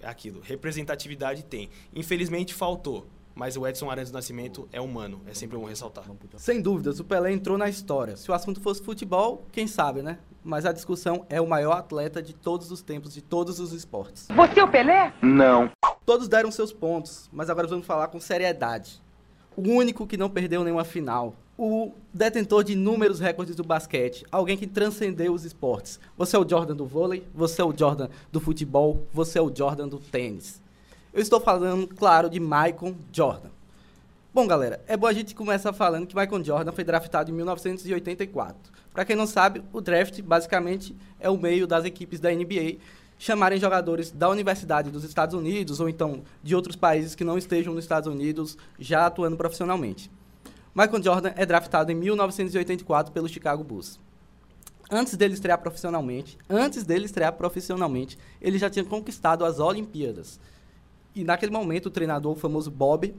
[0.00, 0.40] É aquilo.
[0.40, 1.70] Representatividade tem.
[1.94, 3.06] Infelizmente faltou.
[3.36, 5.22] Mas o Edson Arantes do Nascimento é humano.
[5.26, 6.04] É sempre bom ressaltar.
[6.38, 8.16] Sem dúvidas, o Pelé entrou na história.
[8.16, 10.18] Se o assunto fosse futebol, quem sabe, né?
[10.44, 14.28] Mas a discussão é o maior atleta de todos os tempos, de todos os esportes.
[14.28, 15.10] Você é o Pelé?
[16.04, 19.02] Todos deram seus pontos, mas agora vamos falar com seriedade.
[19.56, 21.34] O único que não perdeu nenhuma final.
[21.56, 24.26] O detentor de inúmeros recordes do basquete.
[24.30, 25.98] Alguém que transcendeu os esportes.
[26.18, 29.54] Você é o Jordan do vôlei, você é o Jordan do futebol, você é o
[29.54, 30.60] Jordan do tênis.
[31.12, 33.53] Eu estou falando, claro, de Michael Jordan.
[34.34, 38.72] Bom, galera, é bom a gente começar falando que Michael Jordan foi draftado em 1984.
[38.92, 42.78] Para quem não sabe, o draft basicamente é o meio das equipes da NBA
[43.16, 47.72] chamarem jogadores da Universidade dos Estados Unidos ou então de outros países que não estejam
[47.72, 50.10] nos Estados Unidos já atuando profissionalmente.
[50.74, 54.00] Michael Jordan é draftado em 1984 pelo Chicago Bulls.
[54.90, 60.40] Antes dele estrear profissionalmente, antes dele estrear profissionalmente, ele já tinha conquistado as Olimpíadas.
[61.14, 63.14] E naquele momento o treinador, o famoso Bob,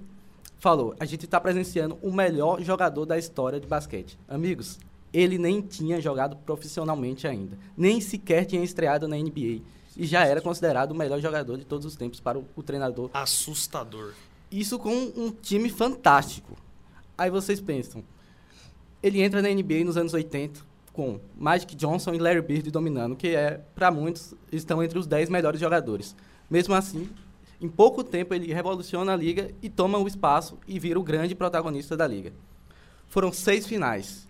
[0.58, 4.18] falou: a gente está presenciando o melhor jogador da história de basquete.
[4.28, 4.80] Amigos,
[5.14, 9.62] ele nem tinha jogado profissionalmente ainda, nem sequer tinha estreado na NBA
[9.98, 13.10] e já era considerado o melhor jogador de todos os tempos para o, o treinador.
[13.14, 14.14] Assustador.
[14.52, 16.58] Isso com um time fantástico.
[17.18, 18.04] Aí vocês pensam,
[19.02, 20.60] ele entra na NBA nos anos 80
[20.92, 25.30] com Magic Johnson e Larry Bird dominando, que é para muitos estão entre os 10
[25.30, 26.16] melhores jogadores.
[26.50, 27.10] Mesmo assim,
[27.62, 31.36] em pouco tempo ele revoluciona a liga e toma o espaço e vira o grande
[31.36, 32.34] protagonista da liga.
[33.08, 34.28] Foram seis finais.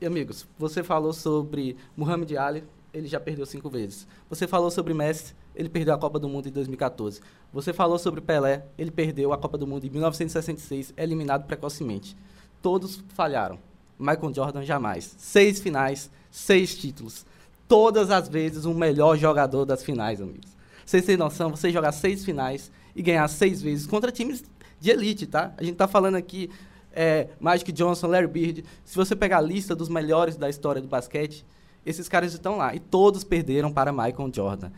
[0.00, 4.06] E amigos, você falou sobre Muhammad Ali, ele já perdeu cinco vezes.
[4.28, 7.20] Você falou sobre Messi, ele perdeu a Copa do Mundo em 2014.
[7.52, 12.16] Você falou sobre Pelé, ele perdeu a Copa do Mundo em 1966, eliminado precocemente.
[12.62, 13.58] Todos falharam.
[13.98, 15.14] Michael Jordan jamais.
[15.18, 17.26] Seis finais, seis títulos.
[17.66, 20.57] Todas as vezes o melhor jogador das finais, amigos.
[20.88, 21.50] Vocês têm noção?
[21.50, 24.42] Você jogar seis finais e ganhar seis vezes contra times
[24.80, 25.52] de elite, tá?
[25.58, 26.48] A gente tá falando aqui
[26.94, 28.64] é, Magic Johnson, Larry Bird.
[28.86, 31.44] Se você pegar a lista dos melhores da história do basquete,
[31.84, 32.74] esses caras estão lá.
[32.74, 34.70] E todos perderam para Michael Jordan.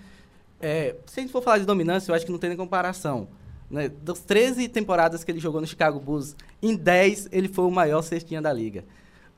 [0.60, 3.28] É, se a gente for falar de dominância, eu acho que não tem nem comparação.
[3.70, 3.88] Né?
[3.88, 8.02] Das 13 temporadas que ele jogou no Chicago Bulls, em 10 ele foi o maior
[8.02, 8.84] cestinha da liga.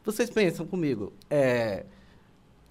[0.03, 1.85] Vocês pensam comigo, é,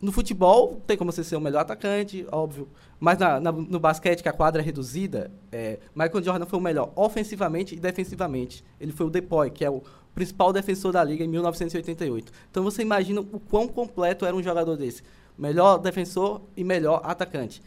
[0.01, 2.67] no futebol tem como você ser o melhor atacante, óbvio,
[2.99, 6.61] mas na- na- no basquete, que a quadra é reduzida, é, Michael Jordan foi o
[6.61, 8.63] melhor ofensivamente e defensivamente.
[8.79, 9.81] Ele foi o Depoy, que é o
[10.15, 12.31] principal defensor da liga em 1988.
[12.49, 15.03] Então você imagina o quão completo era um jogador desse.
[15.37, 17.61] Melhor defensor e melhor atacante.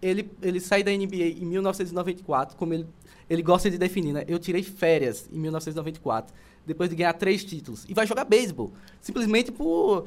[0.00, 2.86] Ele, ele sai da NBA em 1994, como ele,
[3.28, 4.24] ele gosta de definir, né?
[4.26, 6.34] Eu tirei férias em 1994,
[6.66, 7.84] depois de ganhar três títulos.
[7.88, 8.72] E vai jogar beisebol.
[9.00, 10.06] Simplesmente por,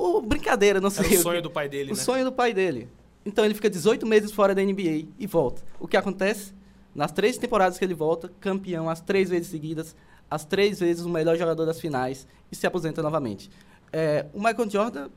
[0.00, 1.06] por brincadeira, não sei.
[1.06, 2.00] Era o sonho do pai dele, o né?
[2.00, 2.88] sonho do pai dele.
[3.24, 5.62] Então ele fica 18 meses fora da NBA e volta.
[5.78, 6.54] O que acontece?
[6.94, 9.94] Nas três temporadas que ele volta, campeão as três vezes seguidas,
[10.30, 13.50] as três vezes o melhor jogador das finais e se aposenta novamente.
[13.92, 15.08] É, o Michael Jordan,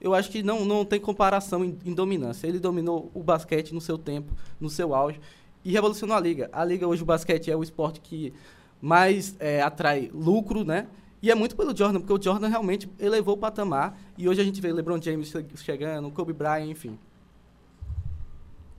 [0.00, 2.48] eu acho que não, não tem comparação em, em dominância.
[2.48, 5.20] Ele dominou o basquete no seu tempo, no seu auge
[5.64, 6.48] e revolucionou a liga.
[6.52, 8.32] A liga hoje, o basquete é o esporte que
[8.80, 10.88] mais é, atrai lucro, né?
[11.20, 13.98] E é muito pelo Jordan, porque o Jordan realmente elevou o patamar.
[14.16, 16.98] E hoje a gente vê LeBron James che- chegando, Kobe Bryant, enfim.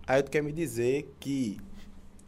[0.08, 1.58] Aí tu quer me dizer que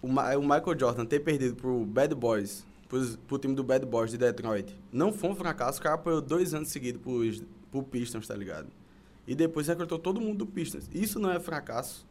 [0.01, 3.85] o, Ma- o Michael Jordan ter perdido pro Bad Boys, pros, pro time do Bad
[3.85, 7.01] Boys de Detroit, não foi um fracasso, o cara apoiou dois anos seguidos
[7.71, 8.67] pro Pistons, tá ligado?
[9.25, 10.89] E depois recrutou todo mundo do Pistons.
[10.93, 12.05] Isso não é fracasso.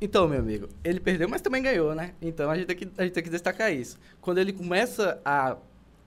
[0.00, 2.12] Então, meu amigo, ele perdeu, mas também ganhou, né?
[2.20, 3.98] Então a gente tem que, a gente tem que destacar isso.
[4.20, 5.56] Quando ele começa a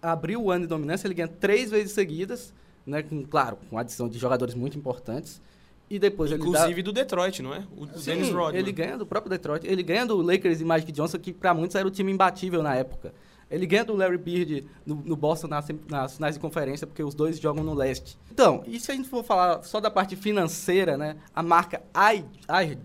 [0.01, 2.53] abrir o ano de dominância, ele ganha três vezes seguidas,
[2.85, 3.01] né?
[3.01, 5.41] Com, claro, com adição de jogadores muito importantes.
[5.89, 6.47] E depois ele dá...
[6.47, 7.65] Inclusive do Detroit, não é?
[7.75, 8.59] O Sim, Dennis Rodman.
[8.59, 9.65] ele ganha do próprio Detroit.
[9.65, 12.75] Ele ganha do Lakers e Magic Johnson, que para muitos era o time imbatível na
[12.75, 13.11] época.
[13.49, 17.15] Ele ganha do Larry Bird no, no Boston nas, nas finais de conferência, porque os
[17.15, 18.15] dois jogam no leste.
[18.31, 21.17] Então, e se a gente for falar só da parte financeira, né?
[21.33, 22.23] A marca I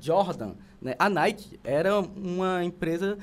[0.00, 0.94] Jordan, né?
[0.98, 3.18] A Nike era uma empresa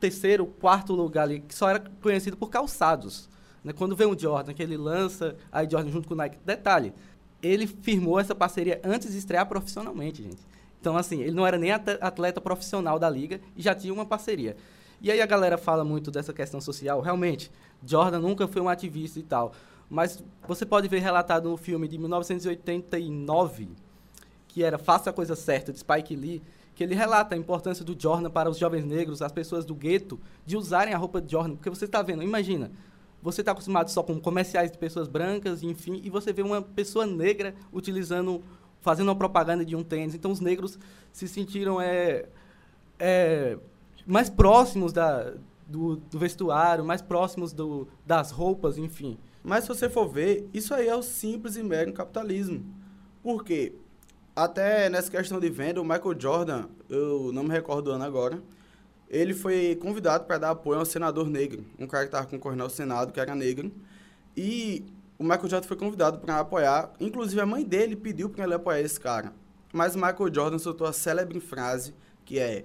[0.00, 3.28] terceiro, quarto lugar ali, que só era conhecido por calçados.
[3.62, 3.72] Né?
[3.72, 6.38] Quando vem o Jordan, que ele lança a Jordan junto com o Nike.
[6.44, 6.92] Detalhe,
[7.42, 10.40] ele firmou essa parceria antes de estrear profissionalmente, gente.
[10.80, 14.56] Então, assim, ele não era nem atleta profissional da liga e já tinha uma parceria.
[15.00, 17.00] E aí a galera fala muito dessa questão social.
[17.00, 17.52] Realmente,
[17.84, 19.52] Jordan nunca foi um ativista e tal.
[19.88, 23.68] Mas você pode ver relatado no filme de 1989,
[24.48, 26.42] que era Faça a Coisa Certa, de Spike Lee,
[26.74, 30.18] que ele relata a importância do Jordan para os jovens negros, as pessoas do gueto,
[30.46, 31.54] de usarem a roupa de Jordan.
[31.54, 32.70] Porque você está vendo, imagina,
[33.22, 37.06] você está acostumado só com comerciais de pessoas brancas, enfim, e você vê uma pessoa
[37.06, 38.42] negra utilizando,
[38.80, 40.14] fazendo uma propaganda de um tênis.
[40.14, 40.78] Então, os negros
[41.12, 42.26] se sentiram é,
[42.98, 43.58] é,
[44.06, 45.34] mais próximos da,
[45.68, 49.18] do, do, vestuário, mais próximos do, das roupas, enfim.
[49.44, 52.64] Mas se você for ver, isso aí é o simples e mero capitalismo.
[53.22, 53.74] Por quê?
[54.34, 58.42] Até nessa questão de venda, o Michael Jordan, eu não me recordo do ano agora,
[59.08, 62.70] ele foi convidado para dar apoio ao senador negro, um cara que estava concorrendo ao
[62.70, 63.70] Senado, que era negro,
[64.34, 64.86] e
[65.18, 68.80] o Michael Jordan foi convidado para apoiar, inclusive a mãe dele pediu para ele apoiar
[68.80, 69.34] esse cara.
[69.70, 72.64] Mas o Michael Jordan soltou a célebre frase que é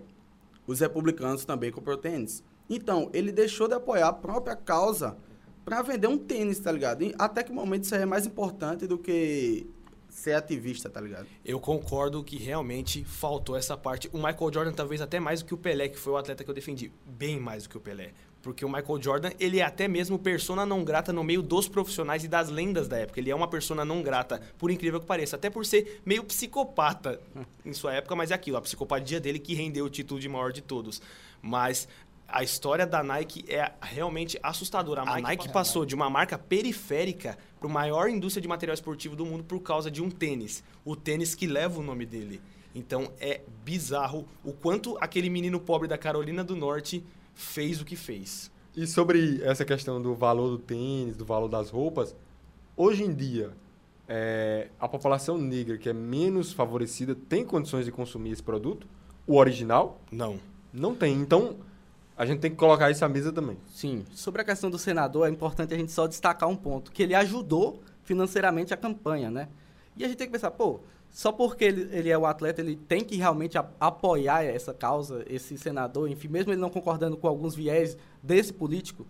[0.65, 2.43] os republicanos também compram tênis.
[2.69, 5.17] Então, ele deixou de apoiar a própria causa
[5.63, 7.03] para vender um tênis, tá ligado?
[7.03, 9.67] E até que momento isso aí é mais importante do que
[10.17, 11.27] ser ativista, tá ligado?
[11.45, 14.09] Eu concordo que realmente faltou essa parte.
[14.11, 16.49] O Michael Jordan talvez até mais do que o Pelé, que foi o atleta que
[16.49, 16.91] eu defendi.
[17.05, 18.13] Bem mais do que o Pelé.
[18.41, 22.23] Porque o Michael Jordan, ele é até mesmo persona não grata no meio dos profissionais
[22.23, 23.19] e das lendas da época.
[23.19, 25.35] Ele é uma persona não grata, por incrível que pareça.
[25.35, 27.21] Até por ser meio psicopata
[27.63, 30.51] em sua época, mas é aquilo, a psicopatia dele que rendeu o título de maior
[30.51, 30.99] de todos.
[31.43, 31.87] Mas
[32.27, 35.01] a história da Nike é realmente assustadora.
[35.01, 38.73] A, a Nike, Nike passou de uma marca periférica para a maior indústria de material
[38.73, 40.63] esportivo do mundo por causa de um tênis.
[40.83, 42.41] O tênis que leva o nome dele.
[42.75, 47.95] Então é bizarro o quanto aquele menino pobre da Carolina do Norte fez o que
[47.95, 48.51] fez.
[48.75, 52.15] E sobre essa questão do valor do tênis, do valor das roupas,
[52.75, 53.51] hoje em dia,
[54.07, 58.87] é, a população negra que é menos favorecida tem condições de consumir esse produto?
[59.25, 59.99] O original?
[60.11, 60.39] Não.
[60.71, 61.15] Não tem.
[61.15, 61.55] Então,
[62.17, 63.57] a gente tem que colocar isso à mesa também.
[63.67, 64.03] Sim.
[64.11, 67.13] Sobre a questão do senador, é importante a gente só destacar um ponto, que ele
[67.13, 69.47] ajudou financeiramente a campanha, né?
[69.95, 70.79] E a gente tem que pensar, pô,
[71.11, 75.23] só porque ele, ele é um atleta, ele tem que realmente a, apoiar essa causa,
[75.27, 79.05] esse senador, enfim, mesmo ele não concordando com alguns viés desse político.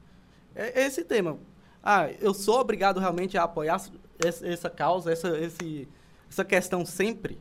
[0.53, 1.37] É, é esse tema.
[1.81, 3.81] Ah, eu sou obrigado realmente a apoiar
[4.19, 5.87] essa, essa causa, essa, esse,
[6.29, 7.37] essa questão sempre.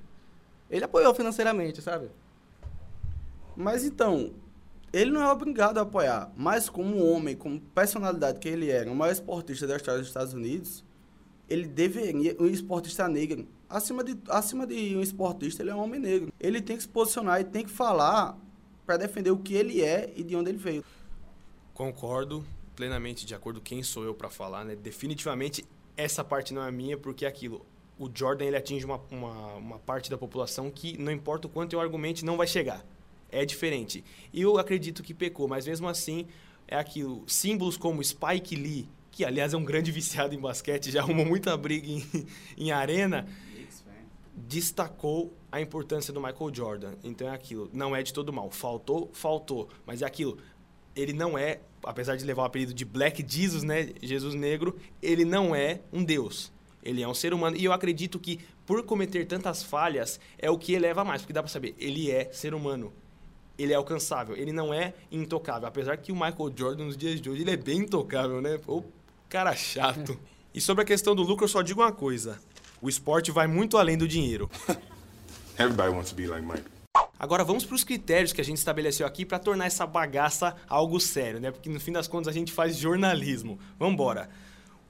[0.71, 2.09] Ele apoiou financeiramente, sabe?
[3.57, 4.33] Mas então,
[4.97, 8.95] ele não é obrigado a apoiar, mas como homem, como personalidade que ele era, o
[8.95, 10.83] maior esportista da história dos Estados Unidos,
[11.47, 16.01] ele deveria, um esportista negro, acima de, acima de um esportista, ele é um homem
[16.01, 16.33] negro.
[16.41, 18.39] Ele tem que se posicionar e tem que falar
[18.87, 20.83] para defender o que ele é e de onde ele veio.
[21.75, 22.43] Concordo
[22.75, 24.75] plenamente de acordo quem sou eu para falar, né?
[24.75, 25.63] Definitivamente
[25.95, 27.67] essa parte não é minha porque é aquilo.
[27.99, 31.75] O Jordan ele atinge uma, uma, uma parte da população que não importa o quanto
[31.75, 32.83] eu argumente não vai chegar.
[33.31, 34.05] É diferente.
[34.33, 36.27] E eu acredito que pecou, mas mesmo assim
[36.69, 37.25] é aquilo.
[37.27, 41.57] Símbolos como Spike Lee, que aliás é um grande viciado em basquete, já arrumou muita
[41.57, 42.05] briga em,
[42.57, 43.27] em arena,
[44.37, 46.95] destacou a importância do Michael Jordan.
[47.03, 48.51] Então é aquilo, não é de todo mal.
[48.51, 50.39] Faltou, faltou, mas é aquilo.
[50.95, 55.25] Ele não é, apesar de levar o apelido de Black Jesus, né, Jesus negro, ele
[55.25, 56.53] não é um deus.
[56.83, 60.57] Ele é um ser humano e eu acredito que por cometer tantas falhas é o
[60.57, 62.93] que eleva mais, porque dá para saber, ele é ser humano.
[63.59, 65.67] Ele é alcançável, ele não é intocável.
[65.67, 68.61] Apesar que o Michael Jordan nos dias de hoje ele é bem intocável, né?
[68.67, 68.83] O
[69.29, 70.19] cara chato.
[70.55, 72.39] E sobre a questão do lucro, eu só digo uma coisa:
[72.81, 74.49] o esporte vai muito além do dinheiro.
[75.59, 76.65] Everybody wants to be like Mike.
[77.19, 80.99] Agora vamos para os critérios que a gente estabeleceu aqui para tornar essa bagaça algo
[80.99, 81.51] sério, né?
[81.51, 83.59] Porque no fim das contas a gente faz jornalismo.
[83.79, 84.31] Vamos embora.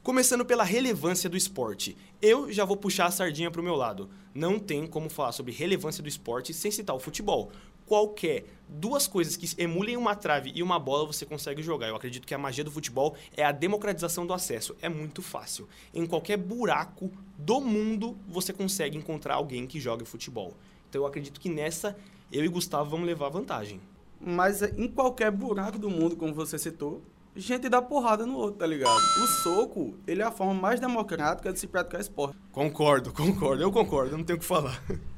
[0.04, 1.96] Começando pela relevância do esporte.
[2.22, 4.08] Eu já vou puxar a sardinha para o meu lado.
[4.32, 7.50] Não tem como falar sobre relevância do esporte sem citar o futebol
[7.86, 11.88] qualquer duas coisas que emulem uma trave e uma bola você consegue jogar.
[11.88, 14.76] Eu acredito que a magia do futebol é a democratização do acesso.
[14.82, 15.68] É muito fácil.
[15.94, 20.54] Em qualquer buraco do mundo você consegue encontrar alguém que joga futebol.
[20.88, 21.96] Então eu acredito que nessa
[22.32, 23.80] eu e Gustavo vamos levar vantagem.
[24.20, 27.02] Mas em qualquer buraco do mundo, como você citou,
[27.36, 28.96] gente dá porrada no outro, tá ligado?
[28.96, 32.36] O soco, ele é a forma mais democrática de se praticar esporte.
[32.50, 33.62] Concordo, concordo.
[33.62, 34.82] Eu concordo, eu não tenho o que falar.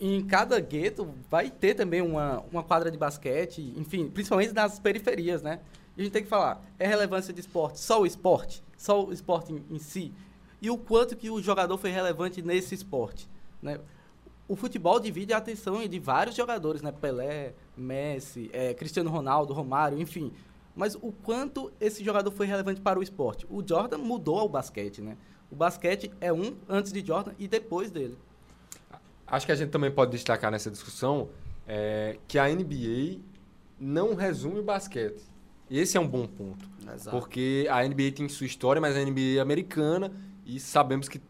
[0.00, 5.42] em cada gueto vai ter também uma, uma quadra de basquete, enfim, principalmente nas periferias,
[5.42, 5.60] né?
[5.96, 9.52] a gente tem que falar, é relevância de esporte, só o esporte, só o esporte
[9.52, 10.12] em, em si,
[10.60, 13.28] e o quanto que o jogador foi relevante nesse esporte,
[13.62, 13.80] né?
[14.48, 16.92] O futebol divide a atenção de vários jogadores, né?
[16.92, 20.32] Pelé, Messi, é, Cristiano Ronaldo, Romário, enfim.
[20.74, 23.44] Mas o quanto esse jogador foi relevante para o esporte?
[23.50, 25.16] O Jordan mudou o basquete, né?
[25.50, 28.16] O basquete é um antes de Jordan e depois dele.
[29.26, 31.28] Acho que a gente também pode destacar nessa discussão
[31.66, 33.20] é, que a NBA
[33.78, 35.22] não resume o basquete.
[35.70, 36.68] Esse é um bom ponto.
[36.94, 37.16] Exato.
[37.16, 40.12] Porque a NBA tem sua história, mas a NBA é americana
[40.44, 41.20] e sabemos que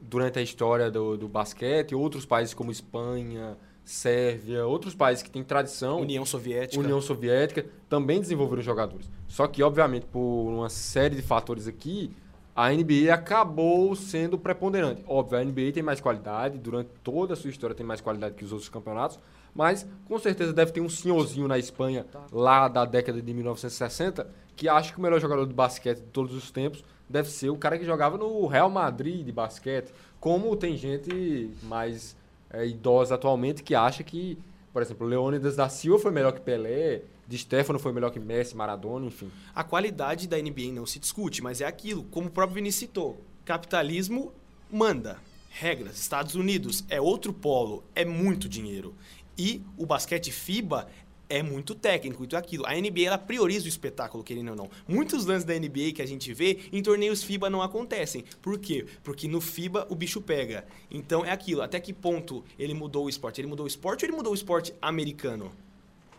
[0.00, 5.42] durante a história do, do basquete, outros países como Espanha, Sérvia, outros países que têm
[5.42, 6.78] tradição, União Soviética.
[6.78, 9.10] União Soviética, também desenvolveram jogadores.
[9.26, 12.10] Só que, obviamente, por uma série de fatores aqui,
[12.58, 15.04] a NBA acabou sendo preponderante.
[15.06, 18.44] Óbvio, a NBA tem mais qualidade, durante toda a sua história tem mais qualidade que
[18.44, 19.16] os outros campeonatos,
[19.54, 24.68] mas com certeza deve ter um senhorzinho na Espanha, lá da década de 1960, que
[24.68, 27.78] acha que o melhor jogador de basquete de todos os tempos deve ser o cara
[27.78, 29.94] que jogava no Real Madrid de basquete.
[30.18, 32.16] Como tem gente mais
[32.50, 34.36] é, idosa atualmente que acha que,
[34.72, 38.56] por exemplo, Leônidas da Silva foi melhor que Pelé, Di Stefano foi melhor que Messi,
[38.56, 39.30] Maradona, enfim.
[39.54, 43.22] A qualidade da NBA não se discute, mas é aquilo, como o próprio Vinícius citou,
[43.44, 44.32] capitalismo
[44.72, 45.20] manda.
[45.50, 48.94] Regras, Estados Unidos é outro polo, é muito dinheiro.
[49.36, 50.88] E o basquete FIBA
[51.28, 52.64] é muito técnico, então é aquilo.
[52.66, 54.70] A NBA ela prioriza o espetáculo, querendo ou não.
[54.86, 58.24] Muitos lances da NBA que a gente vê em torneios FIBA não acontecem.
[58.40, 58.86] Por quê?
[59.04, 60.64] Porque no FIBA o bicho pega.
[60.90, 61.60] Então é aquilo.
[61.60, 63.38] Até que ponto ele mudou o esporte?
[63.38, 65.52] Ele mudou o esporte ou ele mudou o esporte americano?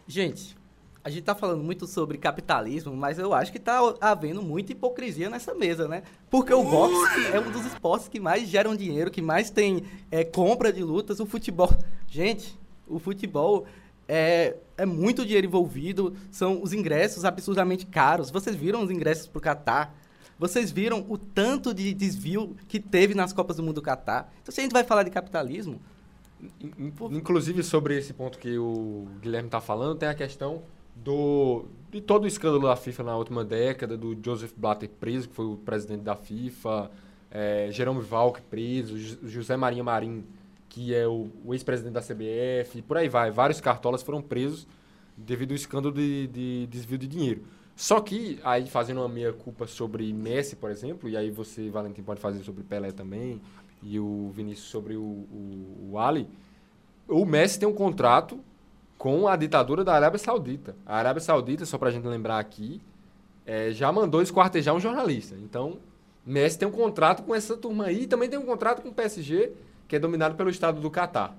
[0.07, 0.55] Gente,
[1.03, 5.29] a gente tá falando muito sobre capitalismo, mas eu acho que tá havendo muita hipocrisia
[5.29, 6.03] nessa mesa, né?
[6.29, 10.23] Porque o boxe é um dos esportes que mais geram dinheiro, que mais tem é,
[10.23, 11.19] compra de lutas.
[11.19, 11.69] O futebol.
[12.07, 12.57] Gente,
[12.87, 13.65] o futebol
[14.07, 18.29] é, é muito dinheiro envolvido, são os ingressos absurdamente caros.
[18.29, 19.95] Vocês viram os ingressos pro Catar?
[20.37, 24.31] Vocês viram o tanto de desvio que teve nas Copas do Mundo do Catar?
[24.41, 25.79] Então, se a gente vai falar de capitalismo,
[26.41, 30.61] In- in- Inclusive, sobre esse ponto que o Guilherme está falando, tem a questão
[31.03, 35.35] do de todo o escândalo da FIFA na última década, do Joseph Blatter preso, que
[35.35, 36.91] foi o presidente da FIFA,
[37.31, 40.23] é, Jerome Valk preso, José Marinho Marim,
[40.69, 43.31] que é o, o ex-presidente da CBF, por aí vai.
[43.31, 44.67] Vários cartolas foram presos
[45.17, 47.43] devido ao escândalo de, de desvio de dinheiro.
[47.75, 52.19] Só que, aí fazendo uma meia-culpa sobre Messi, por exemplo, e aí você, Valentim, pode
[52.19, 53.41] fazer sobre Pelé também,
[53.81, 56.27] e o Vinícius sobre o, o, o Ali,
[57.07, 58.39] o Messi tem um contrato
[58.99, 60.75] com a ditadura da Arábia Saudita.
[60.85, 62.81] A Arábia Saudita, só pra gente lembrar aqui,
[63.45, 65.35] eh, já mandou esquartejar um jornalista.
[65.41, 65.79] Então,
[66.25, 68.93] Messi tem um contrato com essa turma aí e também tem um contrato com o
[68.93, 69.53] PSG,
[69.87, 71.33] que é dominado pelo Estado do Catar.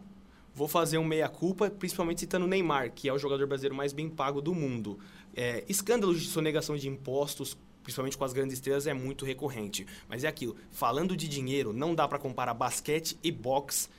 [0.54, 4.08] Vou fazer um meia-culpa, principalmente citando o Neymar, que é o jogador brasileiro mais bem
[4.08, 4.98] pago do mundo.
[5.36, 9.86] É, escândalos de sonegação de impostos, principalmente com as grandes estrelas, é muito recorrente.
[10.08, 13.90] Mas é aquilo, falando de dinheiro, não dá para comparar basquete e boxe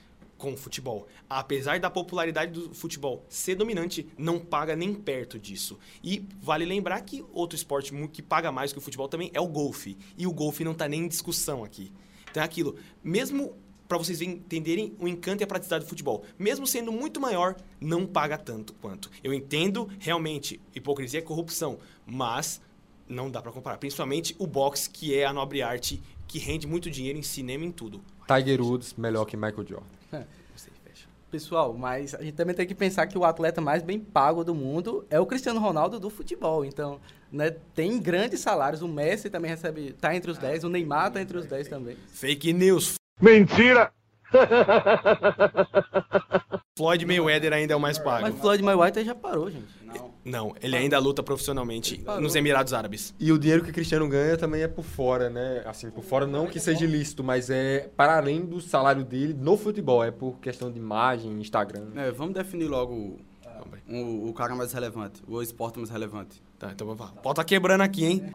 [0.41, 1.07] com futebol.
[1.29, 5.77] Apesar da popularidade do futebol ser dominante, não paga nem perto disso.
[6.03, 9.47] E vale lembrar que outro esporte que paga mais que o futebol também é o
[9.47, 9.95] golfe.
[10.17, 11.93] E o golfe não está nem em discussão aqui.
[12.29, 13.55] Então é aquilo, mesmo
[13.87, 16.23] para vocês entenderem o encanto e a praticidade do futebol.
[16.39, 19.11] Mesmo sendo muito maior, não paga tanto quanto.
[19.23, 22.61] Eu entendo realmente hipocrisia é corrupção, mas
[23.07, 23.77] não dá para comparar.
[23.77, 27.67] Principalmente o boxe, que é a nobre arte que rende muito dinheiro em cinema e
[27.67, 28.01] em tudo.
[28.27, 29.85] Tiger Woods melhor que Michael Jordan.
[31.31, 34.53] Pessoal, mas a gente também tem que pensar que o atleta mais bem pago do
[34.53, 36.65] mundo é o Cristiano Ronaldo do futebol.
[36.65, 36.99] Então,
[37.31, 38.81] né, tem grandes salários.
[38.81, 41.95] O Messi também recebe, tá entre os 10, o Neymar tá entre os 10 também.
[42.09, 42.95] Fake news.
[43.21, 43.93] Mentira!
[46.77, 48.21] Floyd Mayweather ainda é o mais pago.
[48.21, 49.67] Mas Floyd Mayweather já parou, gente.
[49.83, 50.11] Não.
[50.23, 53.13] Não, ele ainda luta profissionalmente nos Emirados Árabes.
[53.19, 55.63] E o dinheiro que o Cristiano ganha também é por fora, né?
[55.65, 59.57] Assim, por fora não que seja ilícito, mas é para além do salário dele no
[59.57, 60.03] futebol.
[60.03, 61.87] É por questão de imagem, Instagram.
[61.95, 63.19] É, vamos definir logo o,
[63.89, 66.41] o, o cara mais relevante, o esporte mais relevante.
[66.59, 67.11] Tá, então vamos lá.
[67.17, 68.31] O pau tá quebrando aqui, hein?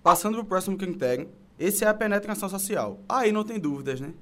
[0.00, 3.00] Passando pro próximo critério, esse é a penetração social.
[3.08, 4.12] Aí não tem dúvidas, né?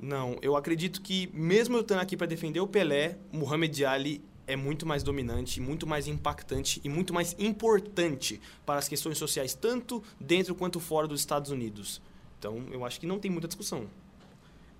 [0.00, 4.56] Não, eu acredito que mesmo eu estando aqui para defender o Pelé, Muhammad Ali é
[4.56, 10.02] muito mais dominante, muito mais impactante e muito mais importante para as questões sociais, tanto
[10.20, 12.00] dentro quanto fora dos Estados Unidos.
[12.38, 13.88] Então, eu acho que não tem muita discussão.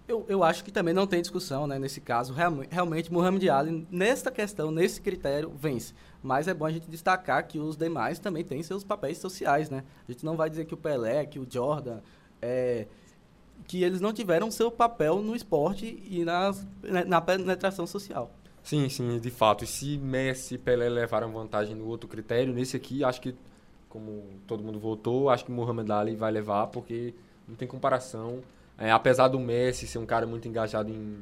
[0.06, 2.34] Eu, eu acho que também não tem discussão, né, nesse caso.
[2.34, 5.94] Realme- realmente, Muhammad Ali, nesta questão, nesse critério, vence.
[6.22, 9.82] Mas é bom a gente destacar que os demais também têm seus papéis sociais, né?
[10.06, 12.00] A gente não vai dizer que o Pelé, que o Jordan,
[12.42, 12.86] é,
[13.66, 18.30] que eles não tiveram seu papel no esporte e nas, na na penetração social.
[18.62, 19.64] Sim, sim, de fato.
[19.64, 23.34] E se Messi e Pelé levaram vantagem no outro critério, nesse aqui, acho que,
[23.88, 27.14] como todo mundo votou, acho que Muhammad Ali vai levar, porque
[27.48, 28.42] não tem comparação.
[28.78, 31.18] É, apesar do Messi ser um cara muito engajado em,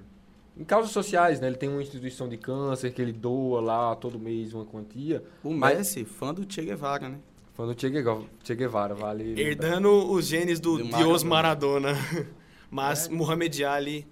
[0.56, 1.46] em causas sociais, né?
[1.48, 5.22] Ele tem uma instituição de câncer que ele doa lá todo mês uma quantia.
[5.44, 7.18] O Mas- Messi, fã do Che Guevara, né?
[7.54, 9.38] Foi no Che Guevara, che Guevara vale.
[9.38, 11.92] Herdando os genes do Do Dios Maradona.
[11.92, 12.26] Maradona.
[12.70, 14.06] Mas Muhammad Ali.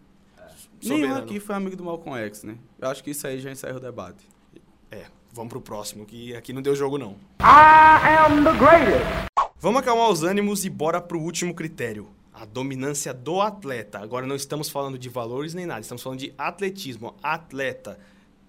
[0.82, 1.18] Nenhum soberano.
[1.24, 2.56] aqui foi amigo do Malcolm X, né?
[2.78, 4.28] Eu acho que isso aí já encerra o debate.
[4.90, 7.16] É, vamos pro próximo, que aqui não deu jogo não.
[9.58, 12.08] Vamos acalmar os ânimos e bora pro último critério.
[12.32, 13.98] A dominância do atleta.
[13.98, 17.14] Agora não estamos falando de valores nem nada, estamos falando de atletismo.
[17.22, 17.98] Atleta.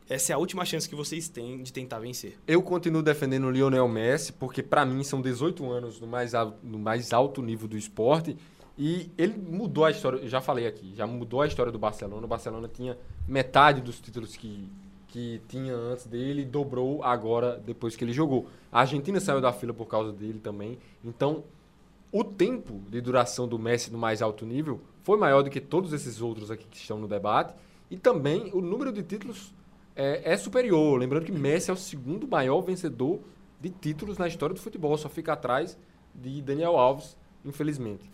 [0.10, 2.38] Essa é a última chance que vocês têm de tentar vencer.
[2.46, 6.58] Eu continuo defendendo o Lionel Messi, porque pra mim são 18 anos no mais, al-
[6.62, 8.36] no mais alto nível do esporte.
[8.78, 12.26] E ele mudou a história, já falei aqui, já mudou a história do Barcelona.
[12.26, 14.68] O Barcelona tinha metade dos títulos que,
[15.08, 18.48] que tinha antes dele, dobrou agora depois que ele jogou.
[18.72, 20.78] A Argentina saiu da fila por causa dele também.
[21.04, 21.44] Então,
[22.12, 25.94] o tempo de duração do Messi no mais alto nível foi maior do que todos
[25.94, 27.54] esses outros aqui que estão no debate.
[27.90, 29.54] E também o número de títulos
[29.96, 31.00] é, é superior.
[31.00, 33.20] Lembrando que Messi é o segundo maior vencedor
[33.60, 34.98] de títulos na história do futebol.
[34.98, 35.78] Só fica atrás
[36.14, 38.10] de Daniel Alves, infelizmente.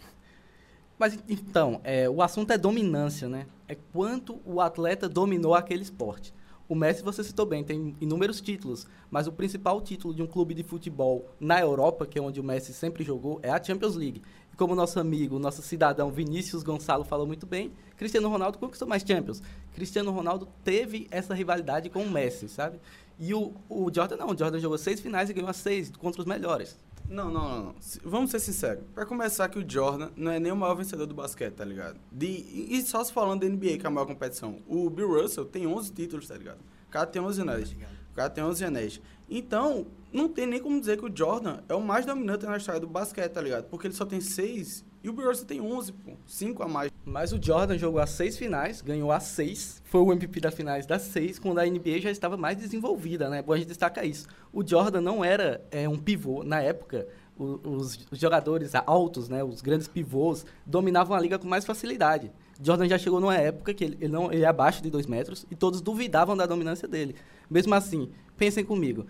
[0.97, 3.45] Mas então, é, o assunto é dominância, né?
[3.67, 6.33] É quanto o atleta dominou aquele esporte.
[6.69, 10.53] O Messi, você citou bem, tem inúmeros títulos, mas o principal título de um clube
[10.53, 14.21] de futebol na Europa, que é onde o Messi sempre jogou, é a Champions League.
[14.51, 19.01] E como nosso amigo, nosso cidadão Vinícius Gonçalo falou muito bem, Cristiano Ronaldo conquistou mais
[19.01, 19.41] Champions.
[19.73, 22.81] Cristiano Ronaldo teve essa rivalidade com o Messi, sabe?
[23.17, 26.19] E o, o Jordan não, o Jordan jogou seis finais e ganhou as seis contra
[26.19, 26.77] os melhores.
[27.09, 27.75] Não, não, não.
[28.03, 28.83] Vamos ser sinceros.
[28.93, 31.99] Pra começar, que o Jordan não é nem o maior vencedor do basquete, tá ligado?
[32.11, 34.59] De, e só se falando da NBA, que é a maior competição.
[34.67, 36.59] O Bill Russell tem 11 títulos, tá ligado?
[36.87, 37.71] O cara tem 11 anéis.
[38.11, 39.01] O cara tem 11 anéis.
[39.29, 42.79] Então, não tem nem como dizer que o Jordan é o mais dominante na história
[42.79, 43.65] do basquete, tá ligado?
[43.65, 46.11] Porque ele só tem 6 e o Russell tem 11, pô.
[46.25, 46.91] 5 a mais.
[47.05, 50.85] Mas o Jordan jogou as seis finais, ganhou as seis, foi o MVP das finais
[50.85, 53.41] das seis, quando a NBA já estava mais desenvolvida, né?
[53.41, 54.27] Bom a gente destaca isso.
[54.51, 57.07] O Jordan não era é, um pivô na época.
[57.37, 62.31] os, os jogadores altos, né, os grandes pivôs, dominavam a liga com mais facilidade.
[62.61, 65.45] Jordan já chegou numa época que ele, ele não, ele é abaixo de dois metros
[65.51, 67.15] e todos duvidavam da dominância dele.
[67.49, 69.05] Mesmo assim, pensem comigo,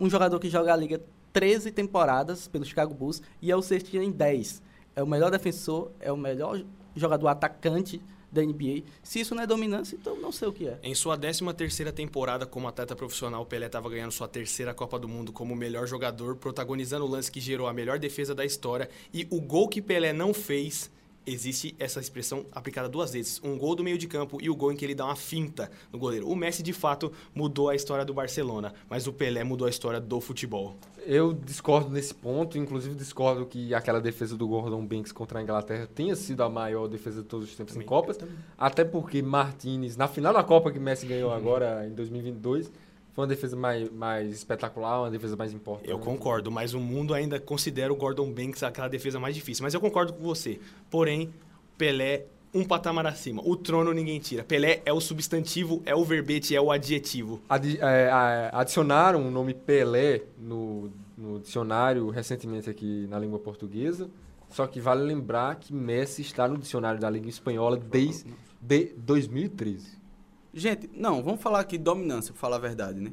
[0.00, 1.00] um jogador que joga a liga
[1.32, 4.62] 13 temporadas pelo Chicago Bulls e é o sexto em 10.
[4.96, 8.00] É o melhor defensor, é o melhor jogador atacante
[8.32, 8.84] da NBA.
[9.02, 10.78] Se isso não é dominância, então não sei o que é.
[10.82, 15.06] Em sua 13 terceira temporada como atleta profissional, Pelé estava ganhando sua terceira Copa do
[15.06, 18.88] Mundo como melhor jogador, protagonizando o lance que gerou a melhor defesa da história.
[19.12, 20.90] E o gol que Pelé não fez,
[21.26, 23.40] existe essa expressão aplicada duas vezes.
[23.42, 25.70] Um gol do meio de campo e o gol em que ele dá uma finta
[25.92, 26.28] no goleiro.
[26.28, 30.00] O Messi, de fato, mudou a história do Barcelona, mas o Pelé mudou a história
[30.00, 30.76] do futebol.
[31.04, 35.86] Eu discordo nesse ponto, inclusive discordo que aquela defesa do Gordon Banks contra a Inglaterra
[35.86, 38.18] tenha sido a maior defesa de todos os tempos em Copas,
[38.58, 42.72] até porque Martinez, na final da Copa que Messi ganhou agora em 2022,
[43.16, 45.90] foi uma defesa mais, mais espetacular, uma defesa mais importante.
[45.90, 49.62] Eu concordo, mas o mundo ainda considera o Gordon Banks aquela defesa mais difícil.
[49.64, 50.60] Mas eu concordo com você.
[50.90, 51.32] Porém,
[51.78, 53.42] Pelé, um patamar acima.
[53.44, 54.44] O trono ninguém tira.
[54.44, 57.40] Pelé é o substantivo, é o verbete, é o adjetivo.
[57.48, 64.10] Adi- é, adicionaram o nome Pelé no, no dicionário recentemente aqui na língua portuguesa,
[64.50, 69.96] só que vale lembrar que Messi está no dicionário da língua espanhola desde de 2013.
[70.56, 73.12] Gente, não, vamos falar aqui de dominância, pra falar a verdade, né?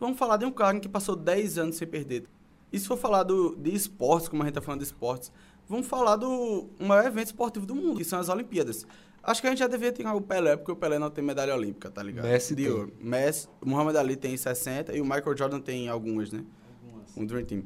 [0.00, 2.24] Vamos falar de um cara que passou 10 anos sem perder.
[2.72, 5.30] E se for falar do, de esportes, como a gente tá falando de esportes,
[5.68, 8.84] vamos falar do maior evento esportivo do mundo, que são as Olimpíadas.
[9.22, 11.54] Acho que a gente já devia tirar o Pelé, porque o Pelé não tem medalha
[11.54, 12.24] olímpica, tá ligado?
[12.24, 12.92] Messi de ouro.
[13.00, 16.44] Messi, o Muhammad Ali tem 60 e o Michael Jordan tem algumas, né?
[17.16, 17.62] Um Dream Team.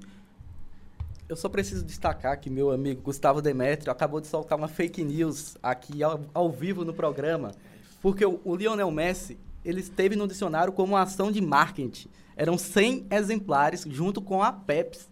[1.27, 5.57] Eu só preciso destacar que meu amigo Gustavo Demetrio acabou de soltar uma fake news
[5.63, 7.53] aqui ao, ao vivo no programa,
[8.01, 12.09] porque o, o Lionel Messi, ele esteve no dicionário como uma ação de marketing.
[12.37, 15.07] Eram 100 exemplares junto com a Pepsi.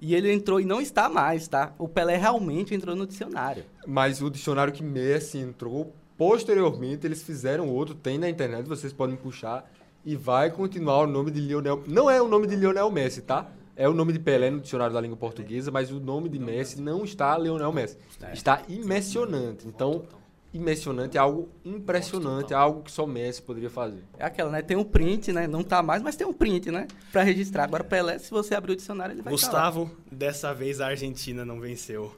[0.00, 1.74] E ele entrou e não está mais, tá?
[1.76, 3.64] O Pelé realmente entrou no dicionário.
[3.84, 9.16] Mas o dicionário que Messi entrou, posteriormente eles fizeram outro, tem na internet, vocês podem
[9.16, 9.68] puxar,
[10.04, 11.82] e vai continuar o nome de Lionel.
[11.86, 13.50] Não é o nome de Lionel Messi, tá?
[13.74, 16.80] É o nome de Pelé no dicionário da língua portuguesa, mas o nome de Messi
[16.80, 17.96] não está Lionel Messi.
[18.32, 19.66] Está imensionante.
[19.66, 20.04] Então,
[20.52, 24.04] imensionante é algo impressionante, é algo que só Messi poderia fazer.
[24.18, 24.62] É aquela, né?
[24.62, 25.46] Tem um print, né?
[25.46, 26.86] Não tá mais, mas tem um print, né?
[27.12, 27.64] Pra registrar.
[27.64, 29.70] Agora, Pelé, se você abrir o dicionário, ele vai estar lá.
[29.70, 32.14] Gustavo, dessa vez a Argentina não venceu.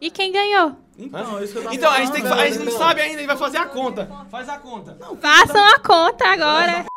[0.00, 0.76] E quem ganhou.
[0.98, 2.78] Então, é isso que eu tava Então, a gente, tem que, falando, a gente não
[2.78, 4.26] sabe ainda, a gente vai fazer a conta.
[4.30, 4.98] Faz a conta.
[5.20, 6.89] Façam a conta agora.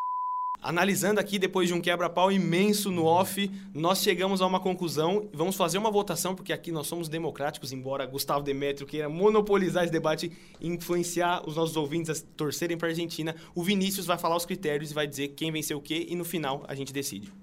[0.63, 5.27] Analisando aqui, depois de um quebra-pau imenso no off, nós chegamos a uma conclusão.
[5.33, 9.91] Vamos fazer uma votação, porque aqui nós somos democráticos, embora Gustavo Demetrio queira monopolizar esse
[9.91, 13.35] debate e influenciar os nossos ouvintes a torcerem para a Argentina.
[13.53, 16.23] O Vinícius vai falar os critérios e vai dizer quem venceu o quê, e no
[16.23, 17.33] final a gente decide.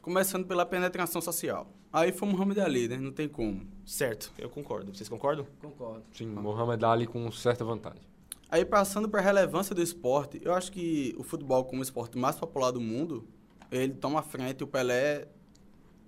[0.00, 1.66] Começando pela penetração social.
[1.92, 2.96] Aí foi Muhammad Ali, né?
[2.96, 3.66] Não tem como.
[3.84, 4.94] Certo, eu concordo.
[4.94, 5.44] Vocês concordam?
[5.60, 6.04] Concordo.
[6.12, 8.02] Sim, Mohamed Ali com certa vantagem.
[8.50, 12.16] Aí passando para a relevância do esporte, eu acho que o futebol como o esporte
[12.16, 13.26] mais popular do mundo,
[13.70, 15.26] ele toma frente, o Pelé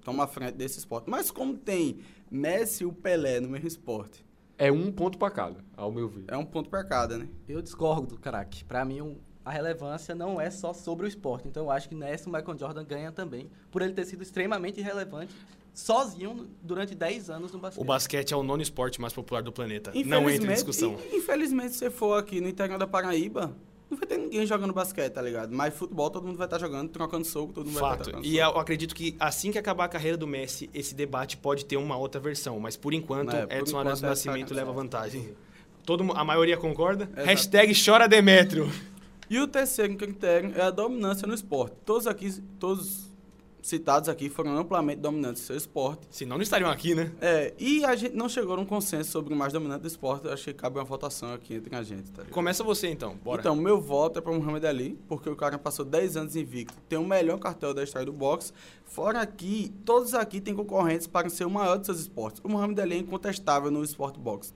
[0.04, 1.10] toma frente desse esporte.
[1.10, 1.98] Mas como tem
[2.30, 4.24] Messi e o Pelé no mesmo esporte,
[4.56, 6.24] É um ponto pra cada, ao meu ver.
[6.28, 7.28] é um ponto para cada, né?
[7.48, 8.64] Eu discordo, craque.
[8.64, 11.46] Pra mim, um- a relevância não é só sobre o esporte.
[11.48, 14.80] Então, eu acho que nessa o Michael Jordan ganha também, por ele ter sido extremamente
[14.80, 15.34] relevante
[15.78, 17.80] sozinho durante 10 anos no basquete.
[17.82, 19.92] O basquete é o nono esporte mais popular do planeta.
[20.04, 20.96] Não entra em discussão.
[21.12, 23.54] in- Infelizmente, se você for aqui no interior da Paraíba,
[23.88, 25.54] não vai ter ninguém jogando basquete, tá ligado?
[25.54, 28.04] Mas futebol todo mundo vai estar jogando, trocando soco, todo mundo vai estar Fato.
[28.10, 28.56] trocando E soco.
[28.56, 31.96] eu acredito que assim que acabar a carreira do Messi, esse debate pode ter uma
[31.96, 32.58] outra versão.
[32.58, 35.32] Mas por enquanto, É, por Edson Arantes do é Nascimento leva vantagem.
[35.86, 37.04] Todo, a maioria concorda?
[37.04, 37.26] Exato.
[37.26, 38.70] Hashtag chora Demétrio.
[39.30, 41.76] E o terceiro critério é a dominância no esporte.
[41.84, 43.08] Todos aqui, todos
[43.62, 46.06] citados aqui foram amplamente dominantes no seu esporte.
[46.10, 47.12] Senão não estariam aqui, né?
[47.20, 50.26] É, e a gente não chegou num consenso sobre o mais dominante do esporte.
[50.26, 52.24] Eu achei que cabe uma votação aqui entre a gente, tá?
[52.30, 53.40] Começa você então, bora.
[53.40, 56.98] Então, meu voto é para Muhammad Ali, porque o cara passou 10 anos invicto, tem
[56.98, 58.52] o melhor cartel da história do boxe.
[58.84, 62.40] Fora aqui, todos aqui têm concorrentes para ser o maior de seus esportes.
[62.44, 64.52] O Muhammad Ali é incontestável no esporte boxe.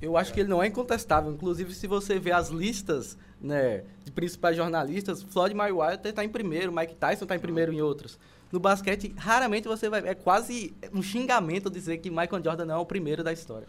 [0.00, 1.30] Eu acho que ele não é incontestável.
[1.30, 6.72] Inclusive, se você ver as listas né, de principais jornalistas, Floyd Mayweather está em primeiro,
[6.72, 8.18] Mike Tyson está em primeiro em outros.
[8.52, 10.06] No basquete, raramente você vai...
[10.06, 13.66] É quase um xingamento dizer que Michael Jordan não é o primeiro da história.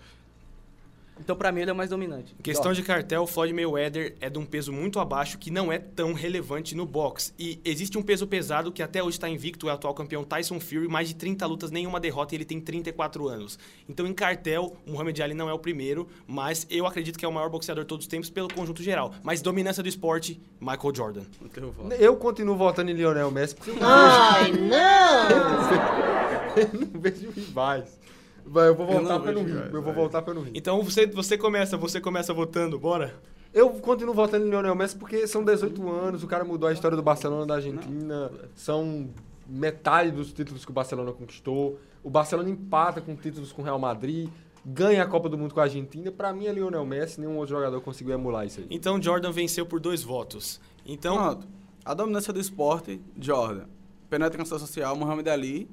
[1.24, 2.36] Então, pra mim, ele é o mais dominante.
[2.38, 5.78] Em questão de cartel, Floyd Mayweather é de um peso muito abaixo que não é
[5.78, 7.34] tão relevante no boxe.
[7.38, 10.59] E existe um peso pesado que até hoje está invicto, é o atual campeão Tyson
[10.59, 13.57] Fury, mais de 30 lutas, nenhuma derrota e ele tem 34 anos.
[13.88, 17.28] Então em cartel, o Muhammad Ali não é o primeiro, mas eu acredito que é
[17.28, 19.13] o maior boxeador de todos os tempos pelo conjunto geral.
[19.24, 21.24] Mas dominância do esporte, Michael Jordan.
[21.41, 21.93] Não tem o voto.
[21.93, 26.55] Eu continuo votando em Lionel Messi porque eu Ai, não!
[26.55, 27.99] vejo, não vejo rivais.
[28.45, 29.55] Vai, eu vou voltar não pelo vejo Rio.
[29.55, 30.51] rivais, Eu vou voltar pelo Rio.
[30.55, 33.15] Então você, você começa, você começa votando, bora?
[33.53, 36.95] Eu continuo votando em Lionel Messi porque são 18 anos, o cara mudou a história
[36.95, 39.09] do Barcelona da Argentina, são
[39.47, 41.77] metade dos títulos que o Barcelona conquistou.
[42.03, 44.29] O Barcelona empata com títulos com o Real Madrid,
[44.65, 46.11] ganha a Copa do Mundo com a Argentina.
[46.11, 48.67] Pra mim é Lionel Messi, nenhum outro jogador conseguiu emular isso aí.
[48.69, 50.61] Então Jordan venceu por dois votos.
[50.85, 51.47] Então, Pronto.
[51.83, 53.65] A dominância do esporte, Jordan.
[54.09, 55.69] Penetração social, Muhammad Ali.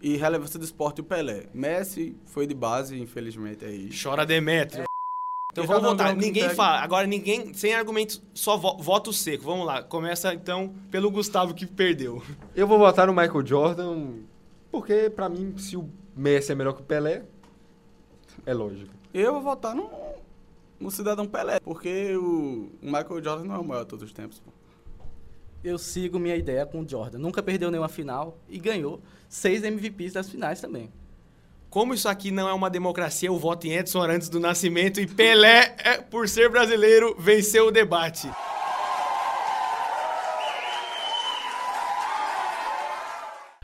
[0.00, 1.46] E relevância do esporte, o Pelé.
[1.52, 3.90] Messi foi de base, infelizmente, é aí.
[3.90, 4.84] chora Demétrio.
[5.50, 6.80] Então E vamos um Ninguém fala.
[6.80, 9.44] Agora ninguém, sem argumentos, só vo- voto seco.
[9.44, 9.82] Vamos lá.
[9.82, 12.22] Começa então pelo Gustavo que perdeu.
[12.54, 14.12] Eu vou votar no Michael Jordan
[14.70, 17.24] porque, pra mim, se o Messi é melhor que o Pelé,
[18.46, 18.92] é lógico.
[19.12, 19.90] Eu vou votar no,
[20.78, 24.12] no Cidadão Pelé, porque o, o Michael Jordan não é o maior de todos os
[24.12, 24.38] tempos.
[24.38, 24.50] pô.
[25.62, 27.18] Eu sigo minha ideia com o Jordan.
[27.18, 30.92] Nunca perdeu nenhuma final e ganhou seis MVPs das finais também.
[31.68, 35.06] Como isso aqui não é uma democracia, eu voto em Edson Arantes do Nascimento e
[35.06, 38.30] Pelé, é, por ser brasileiro, venceu o debate.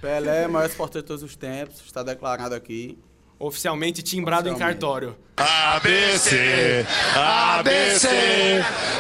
[0.01, 2.99] Pelé é o maior esporte de todos os tempos, está declarado aqui.
[3.39, 5.17] Oficialmente timbrado em cartório.
[5.37, 8.09] ABC, ABC,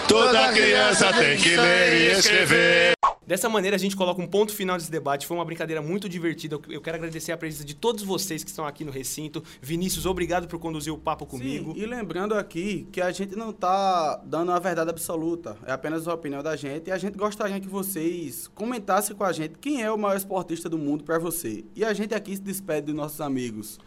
[0.09, 2.93] toda criança tem que ler e escrever.
[3.26, 5.26] Dessa maneira, a gente coloca um ponto final nesse debate.
[5.26, 6.57] Foi uma brincadeira muito divertida.
[6.57, 9.43] Eu- Eu quero agradecer a presença de todos vocês que estão aqui no recinto.
[9.62, 11.72] Vinícius, obrigado por conduzir o papo comigo.
[11.72, 16.07] Sim, e lembrando aqui que a gente não está dando a verdade absoluta, é apenas
[16.07, 16.89] a opinião da gente.
[16.89, 20.68] E a gente gostaria que vocês comentassem com a gente quem é o maior esportista
[20.68, 21.64] do mundo para você.
[21.74, 23.78] E a gente aqui se despede dos nossos amigos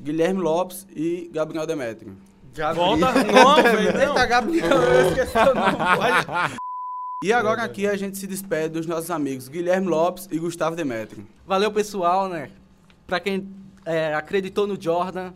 [0.00, 2.16] Guilherme Lopes e Gabriel Demetrio.
[2.74, 4.00] Volta, não, velho, não.
[4.00, 6.60] Eita, Gabriel, eu esqueci o nome.
[7.22, 11.26] E agora aqui a gente se despede dos nossos amigos Guilherme Lopes e Gustavo Demetrio.
[11.46, 12.50] Valeu, pessoal, né?
[13.06, 13.46] Pra quem
[13.84, 15.34] é, acreditou no Jordan,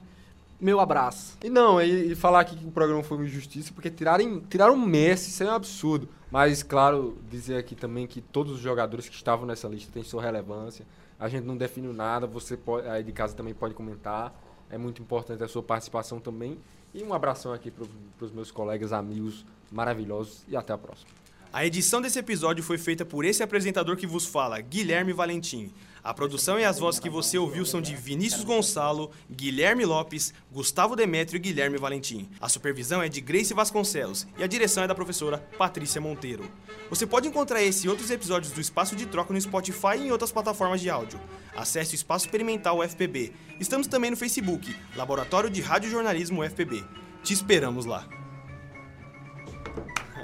[0.59, 1.37] meu abraço.
[1.45, 4.73] E não, e, e falar aqui que o programa foi uma injustiça, porque tiraram, tiraram
[4.73, 6.09] o Messi, isso é um absurdo.
[6.31, 10.23] Mas, claro, dizer aqui também que todos os jogadores que estavam nessa lista têm sua
[10.23, 10.87] relevância.
[11.21, 14.35] A gente não define nada, você pode, aí de casa também pode comentar.
[14.71, 16.59] É muito importante a sua participação também.
[16.93, 17.85] E um abração aqui para
[18.21, 21.11] os meus colegas, amigos maravilhosos e até a próxima.
[21.53, 25.73] A edição desse episódio foi feita por esse apresentador que vos fala, Guilherme Valentim.
[26.05, 30.95] A produção e as vozes que você ouviu são de Vinícius Gonçalo, Guilherme Lopes, Gustavo
[30.95, 32.29] Demetrio e Guilherme Valentim.
[32.39, 36.45] A supervisão é de Grace Vasconcelos e a direção é da professora Patrícia Monteiro.
[36.91, 40.11] Você pode encontrar esse e outros episódios do Espaço de Troca no Spotify e em
[40.11, 41.19] outras plataformas de áudio.
[41.57, 43.33] Acesse o Espaço Experimental UFPB.
[43.59, 46.85] Estamos também no Facebook, Laboratório de Rádio Jornalismo UFPB.
[47.23, 48.07] Te esperamos lá.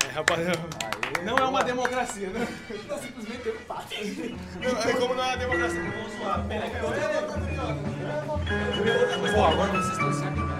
[0.05, 1.00] É, rapaziada.
[1.25, 2.47] Não é uma democracia, né?
[2.89, 4.37] Não, simplesmente tem empate.
[4.63, 5.83] Não, é como não é uma democracia.
[5.83, 6.99] Vamos
[9.27, 10.60] aí, Pô, agora vocês estão certos.